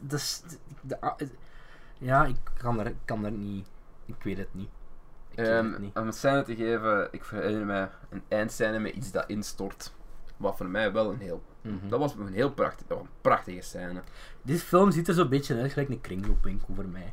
[0.00, 0.42] dus,
[0.80, 0.98] de,
[2.00, 3.68] ja, ik kan er, ik kan er niet,
[4.06, 4.68] ik weet het niet.
[5.30, 5.96] Ik weet Ehm, het niet.
[5.96, 9.92] om een scène te geven, ik herinner me een eindscène met iets dat instort.
[10.36, 11.42] Wat voor mij wel een heel...
[11.62, 11.88] Mhm.
[11.88, 14.02] Dat was een heel prachtig, dat was een prachtige scène.
[14.42, 17.10] Deze film ziet er zo'n beetje uit gelijk een kringloopwinkel voor mij.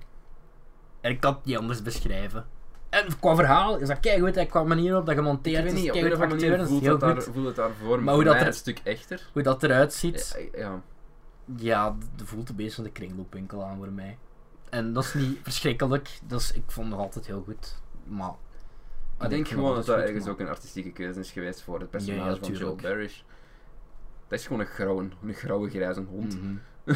[1.01, 2.45] En ik kan het niet anders beschrijven.
[2.89, 5.79] En qua verhaal is dat keigoed, en qua manier op dat Ik gemonteerd weet is,
[5.81, 7.23] niet, op een of manier voelt het, daar, goed.
[7.33, 9.29] voelt het daarvoor, Maar maar hoe dat er- een stuk echter.
[9.33, 10.81] Hoe dat eruit ziet, Ja, ja.
[11.55, 14.17] ja, voelt een beetje van de kringloopwinkel aan voor mij.
[14.69, 17.75] En dat is niet verschrikkelijk, dus ik vond het altijd heel goed.
[18.03, 18.33] Maar...
[19.21, 21.89] Ik denk gewoon dat dat ergens maar- ook een artistieke keuze is geweest voor het
[21.89, 22.81] personage ja, van Joel tuurlijk.
[22.81, 23.21] Barish.
[24.27, 26.41] Dat is gewoon een grauwe, een grauwe grijze hond.
[26.41, 26.55] Mhm.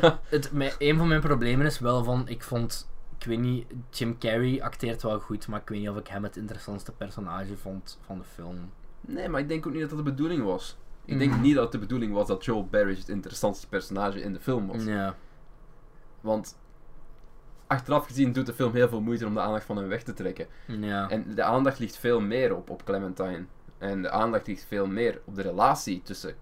[0.00, 0.20] ja.
[0.24, 4.18] Het, mijn, een van mijn problemen is wel van, ik vond, ik weet niet, Jim
[4.18, 7.98] Carrey acteert wel goed, maar ik weet niet of ik hem het interessantste personage vond
[8.06, 8.70] van de film.
[9.00, 10.76] Nee, maar ik denk ook niet dat dat de bedoeling was.
[11.04, 11.40] Ik denk Mhm.
[11.40, 14.66] niet dat het de bedoeling was dat Joel Barish het interessantste personage in de film
[14.66, 14.84] was.
[14.84, 15.16] Ja.
[16.20, 16.56] Want
[17.72, 20.12] achteraf gezien doet de film heel veel moeite om de aandacht van hem weg te
[20.12, 20.46] trekken.
[20.66, 21.08] Ja.
[21.10, 23.44] En de aandacht ligt veel meer op, op Clementine.
[23.78, 26.34] En de aandacht ligt veel meer op de relatie tussen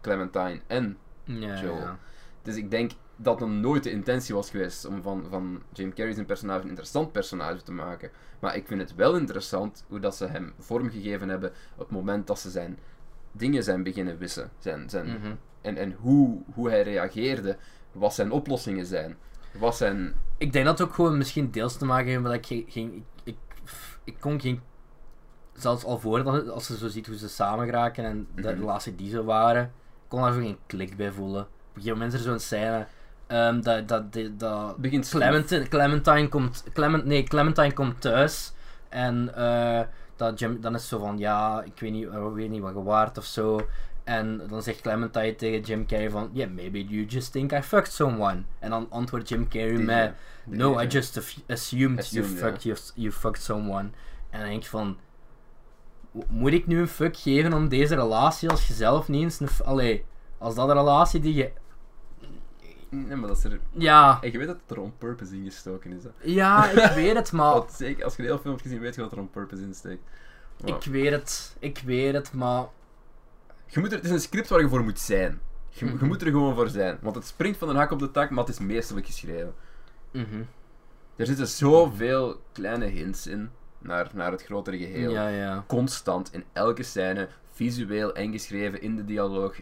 [0.00, 0.98] Clementine en.
[1.24, 1.76] ja, Joel.
[1.76, 1.98] ja.
[2.42, 6.14] Dus ik denk dat het nooit de intentie was geweest om van, van Jim Carrey
[6.14, 8.10] zijn personage een interessant personage te maken.
[8.38, 12.26] Maar ik vind het wel interessant hoe dat ze hem vormgegeven hebben op het moment
[12.26, 12.78] dat ze zijn
[13.32, 14.50] dingen zijn beginnen wissen.
[14.58, 15.34] Zijn, zijn, Mhm.
[15.60, 17.56] En, en hoe, hoe hij reageerde,
[17.92, 19.16] wat zijn oplossingen zijn.
[19.52, 20.14] Wat zijn...
[20.38, 22.94] Ik denk dat het ook gewoon misschien deels te maken heeft met dat ik geen
[22.94, 23.36] ik, ik,
[24.04, 24.60] ik kon geen...
[25.52, 28.60] Zelfs al voor, dat- als ze zo ziet hoe ze samen geraken en de Mhm.
[28.60, 29.72] relatie die ze waren,
[30.08, 31.40] kon daar zo geen klik bij voelen.
[31.42, 32.86] Op een gegeven moment is er zo'n scène
[33.26, 34.04] ehm, dat, dat,
[34.38, 35.08] dat, begint.
[35.08, 38.52] Clementine, Clementine komt, Clement, nee, Clementine komt thuis
[38.88, 39.80] en eh,
[40.16, 42.74] dat Jim, dan is het zo van, ja, ik weet niet, ik weet niet wat
[42.74, 43.60] je waard of zo.
[44.08, 47.92] En dan zegt Clementine tegen Jim Carrey van, yeah, maybe you just think I fucked
[47.92, 48.42] someone.
[48.58, 53.12] En dan antwoordt Jim Carrey met, no, I deze- just assumed, you, fucked, you, you
[53.12, 53.88] fucked someone.
[54.30, 54.96] En dan denk je van,
[56.10, 59.40] "Mo- moet ik nu een fuck geven om deze relatie als je zelf niet eens
[59.40, 60.04] een, allee,
[60.38, 61.50] als dat een relatie die je,
[62.90, 63.60] Nee, maar dat is er...
[63.72, 66.02] ja, En je weet dat het er on purpose in gestoken is.
[66.02, 66.10] Hè.
[66.22, 67.52] ja, ik weet het, maar...
[67.52, 69.62] Want zeker, als je de hele film hebt gezien, weet je dat er on purpose
[69.62, 70.02] in steekt.
[70.60, 72.64] Maar Ik weet het, ik weet het, maar...
[73.68, 75.40] je moet er, het is een script waar je voor moet zijn.
[75.68, 76.06] Je, je Mhm.
[76.06, 76.98] moet er gewoon voor zijn.
[77.00, 79.54] Want het springt van een hak op de tak, maar het is meesterlijk geschreven.
[80.10, 80.42] Mhm.
[81.16, 85.10] Er zitten zoveel kleine hints in naar, naar het grotere geheel.
[85.10, 85.64] Ja, ja.
[85.66, 89.56] Constant, in elke scène, visueel en geschreven in de dialoog.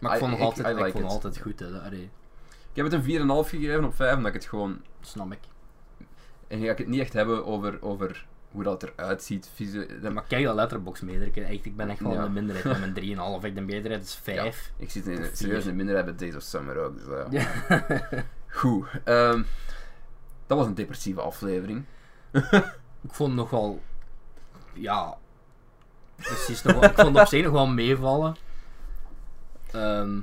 [0.00, 1.10] Maar ik vond het altijd, I ik vond it.
[1.10, 1.66] altijd goed, hè.
[1.80, 2.10] Allee,
[2.48, 4.80] Ik heb het een 4,5 gegeven op 5, omdat ik het gewoon...
[5.00, 5.38] snap ik.
[6.48, 9.50] En ga ik het niet echt hebben over, over hoe dat eruit ziet.
[10.02, 11.44] Ja, maar kijk dat letterbox meter.
[11.44, 12.18] Echt, ik ben echt wel Ja.
[12.18, 13.44] in de minderheid met mijn 3,5.
[13.44, 14.72] Ik de meerderheid is 5.
[14.76, 16.96] Ik zit in een serieuze minderheid bij Days of Summer ook.
[16.96, 17.06] Dus.
[17.30, 17.46] Ja.
[18.48, 18.86] Goed.
[19.04, 19.42] ehm,
[20.46, 21.84] dat was een depressieve aflevering.
[23.06, 23.82] ik vond nog wel...
[24.72, 25.16] Ja...
[26.16, 28.36] Precies, nog wel, ik vond het op zich nog wel meevallen.
[29.70, 30.20] Ehm,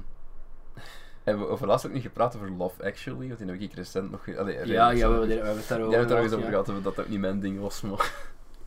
[1.31, 3.27] Hebben we over ook niet gepraat over Love Actually?
[3.27, 4.37] Want die heb ik recent nog...
[4.37, 6.33] Allee, ja, ja, we hebben, we hebben het daarover Jij hebt het er gehad, eens
[6.33, 7.81] over gehad, dat dat ook niet mijn ding was.
[7.81, 8.11] Maar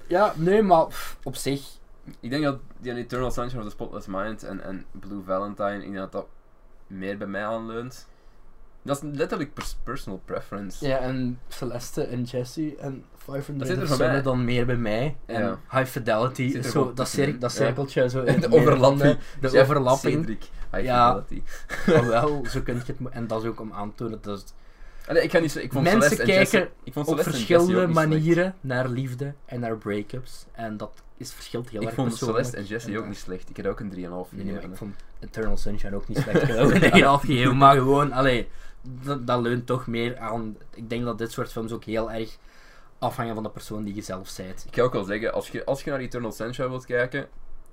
[0.07, 1.69] Ja, nee, maar pff, op zich...
[2.21, 5.81] ik denk dat die Eternal Sunshine of the Spotless Mind en, en Blue Valentine, ik
[5.81, 6.27] denk dat dat
[6.87, 8.07] meer bij mij aanleunt.
[8.85, 10.87] Dat is letterlijk pers- personal preference.
[10.87, 15.17] Ja, en Celeste en Jesse en 500 Dat zit er dan meer bij mij.
[15.27, 15.59] En Ja.
[15.71, 17.59] High Fidelity, zo, dat, cir dat Ja.
[17.65, 18.23] cirkeltje zo.
[18.35, 19.19] in de overlapping.
[19.41, 20.15] De, Jeff, overlapping.
[20.15, 21.25] Cedric, High Ja.
[21.27, 21.51] Fidelity.
[22.11, 22.97] Wel, zo kun je het...
[23.11, 24.55] En dat is ook om aan te tonen dat het
[25.09, 27.23] Allee, ik ga niet zo, ik vond Mensen Celeste en kijken Jesse, ik vond op
[27.23, 30.47] verschillende manieren naar liefde en naar break-ups.
[30.53, 32.39] En dat is verschilt heel Ik erg vond persoonlijk.
[32.47, 33.51] Celeste en Jesse ook niet slecht.
[33.51, 34.71] Ik had ook een 3,5 Nee, nee, maar gegeven.
[34.71, 36.43] ik vond Eternal Sunshine ook niet slecht.
[36.49, 38.49] Ik ook een 9,5 gegeven, maar gewoon, allee,
[38.85, 40.57] dat, dat leunt toch meer aan...
[40.75, 42.37] Ik denk dat dit soort films ook heel erg
[42.99, 44.65] afhangen van de persoon die je zelf bent.
[44.69, 47.27] Ik ga ook wel zeggen, als je, als je naar Eternal Sunshine wilt kijken,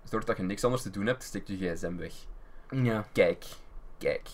[0.04, 2.14] zorg dat je niks anders te doen hebt, steek je gsm weg.
[2.70, 3.46] Ja, Kijk.
[3.98, 4.30] Kijk.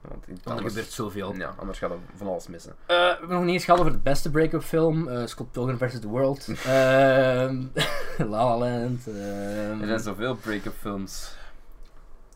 [0.00, 1.34] Want er anders, gebeurt zoveel.
[1.34, 2.70] ja, anders gaat er van alles missen.
[2.86, 5.08] Eh, we hebben nog niet eens gehad over de beste break-up film.
[5.08, 6.00] eh, Scott Pilgrim vs.
[6.00, 6.48] The World.
[6.66, 7.62] Ehm
[8.30, 9.06] La La Land.
[9.06, 11.34] ehm, Er zijn zoveel break-up films.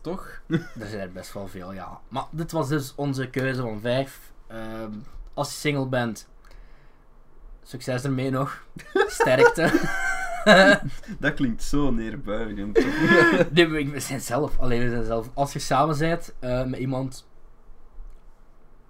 [0.05, 0.41] Toch?
[0.79, 1.99] Er zijn er best wel veel, ja.
[2.07, 4.19] Maar dit was dus onze keuze van vijf.
[4.47, 4.91] Ehm,
[5.33, 6.27] als je single bent,
[7.63, 8.63] succes ermee nog.
[9.07, 9.71] Sterkte.
[11.19, 12.85] Dat klinkt zo neerbuigend.
[13.51, 15.29] nee, we zijn zelf, alleen we zijn zelf.
[15.33, 17.27] Als je samen bent eh, met iemand,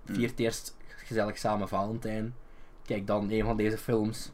[0.06, 2.36] viert eerst gezellig samen Valentijn.
[2.86, 4.32] Kijk dan een van deze films.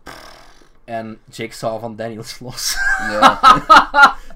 [0.83, 2.77] En Jigsaw van Daniel Sloss.
[2.99, 3.39] Ja.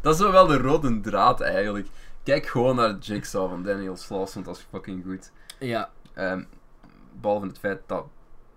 [0.02, 1.88] dat is wel de rode draad eigenlijk.
[2.26, 5.32] Kijk gewoon naar Jigsaw van Daniel Sloss, want dat is fucking goed.
[5.60, 6.44] ja, Ehm,
[7.22, 8.06] behalve het feit dat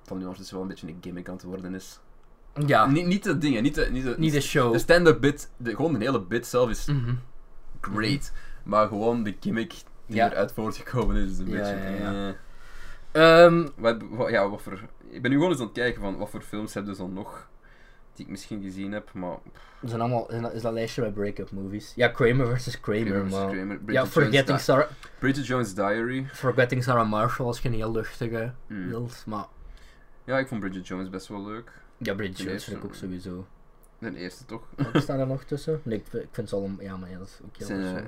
[0.02, 2.00] van nu dus wel een beetje een gimmick aan het worden is.
[2.66, 2.86] ja.
[2.86, 4.72] Niet, niet de dingen, niet de, niet de, Niet de show.
[4.72, 7.14] de stand-up bit, de, gewoon de hele bit zelf is Mhm.
[7.80, 8.32] great.
[8.62, 9.74] Maar gewoon de gimmick
[10.06, 10.30] die Ja.
[10.30, 11.76] eruit voortgekomen is, is een Ja, beetje...
[12.02, 12.34] ja,
[13.12, 13.70] ja.
[13.76, 16.30] Wat, wat- ja, wat voor, ik ben nu gewoon eens aan het kijken van wat
[16.30, 17.48] voor films hebben ze dan nog
[18.18, 19.36] die ik misschien gezien heb, maar...
[19.84, 21.92] zijn allemaal, is dat- lijstje bij break-up movies?
[21.96, 23.50] Ja, Kramer versus Kramer, Kramer, maar...
[23.50, 24.88] Kramer, Ja, Jones' Forgetting Sarah,
[25.18, 26.26] Bridget Jones' Diary.
[26.32, 29.46] Forgetting Sarah Marshall als je een heel luchtige wilt, maar...
[30.24, 31.72] Ja, ik vond Bridget Jones best wel leuk.
[31.96, 33.46] Ja, Bridget De Jones vind ik ook sowieso.
[33.98, 34.62] De eerste toch?
[34.92, 35.80] Wat staat er nog tussen?
[35.82, 36.84] Nee, ik, vind- ik vind ze allemaal...
[36.84, 38.02] Ja, maar ja, dat is ook heel Zijn, eh.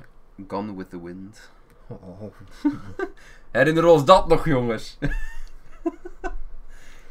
[0.48, 1.50] Gone with the Wind.
[1.86, 2.22] Oh.
[3.50, 4.98] Herinneren ons dat nog, jongens.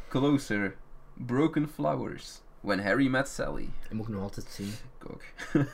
[0.08, 0.76] Closer.
[1.14, 2.40] Broken Flowers.
[2.60, 3.68] When Harry Met Sally.
[3.88, 4.72] Ik moet nog altijd zien.
[4.98, 5.22] Ik ook.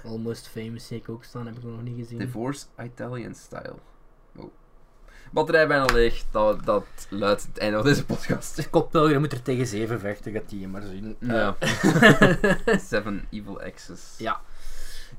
[0.13, 2.19] Almost Famous zie ik ook staan, heb ik nog niet gezien.
[2.19, 3.75] Divorce Italian Style.
[4.37, 4.51] Oh.
[5.33, 6.25] Batterij bijna leeg.
[6.31, 8.71] Dat, dat luidt het einde van deze podcast.
[8.71, 11.17] Koppelger moet er tegen zeven vechten, gaat die je maar zien.
[11.21, 11.57] Ja.
[12.89, 14.15] Seven Evil Exes.
[14.19, 14.41] ja.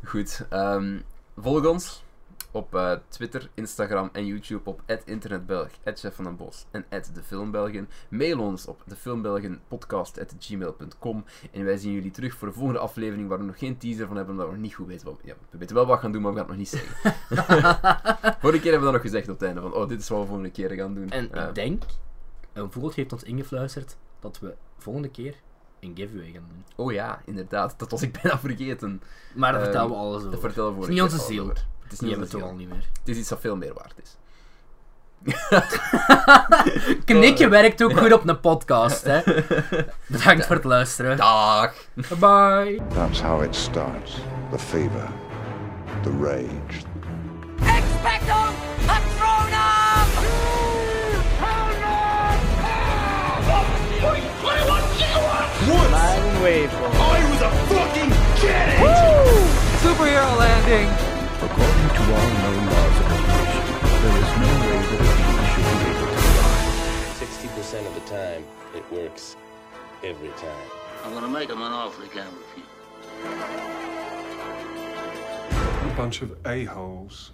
[0.03, 0.45] Goed.
[0.49, 0.99] ehm,
[1.37, 2.03] volg ons
[2.51, 7.89] op eh, Twitter, Instagram en YouTube op internetbelg, Chef van den Bos en @defilmbelgen.
[8.09, 13.43] Mail ons op defilmbelgenpodcast@gmail.com en wij zien jullie terug voor de volgende aflevering waar we
[13.43, 15.75] nog geen teaser van hebben omdat we nog niet goed weten wat ja, we weten
[15.75, 17.13] wel wat we gaan doen, maar we gaan het nog niet zeggen.
[18.41, 20.19] Vorige keer hebben we dat nog gezegd op het einde van oh dit is wat
[20.19, 21.09] we volgende keer gaan doen.
[21.09, 21.83] En ik denk,
[22.53, 25.35] een voelt heeft ons ingefluisterd dat we volgende keer
[25.79, 26.63] een giveaway gaan doen.
[26.85, 29.01] oh ja, inderdaad, dat was ik bijna vergeten.
[29.35, 30.39] Maar Ehm, vertellen we alles Dat over.
[30.39, 31.65] vertellen we Het vorige is niet keer onze alles ziel.
[31.89, 32.53] Het is niet al ziel.
[32.53, 32.85] niet meer.
[32.99, 34.17] Het is iets dat veel meer waard is.
[37.05, 39.21] Knikje werkt ook goed op een podcast, hè.
[40.07, 41.17] Bedankt voor het luisteren.
[41.17, 41.73] Dag!
[42.19, 42.81] Bye.
[42.93, 44.15] That's how it starts.
[44.51, 45.07] The fever,
[46.03, 46.85] the rage,
[47.59, 48.53] Expecto
[48.85, 49.57] Patronum!
[59.81, 61.16] Superhero landing!
[61.39, 63.63] According to all known laws of evolution,
[64.01, 66.61] there is no way that a bee should be able to fly.
[67.13, 68.43] 60% of the time,
[68.75, 69.35] it works
[70.03, 70.67] every time.
[71.03, 72.65] I'm gonna make him an offer he can't refuse.
[75.83, 77.31] A bunch of a-holes.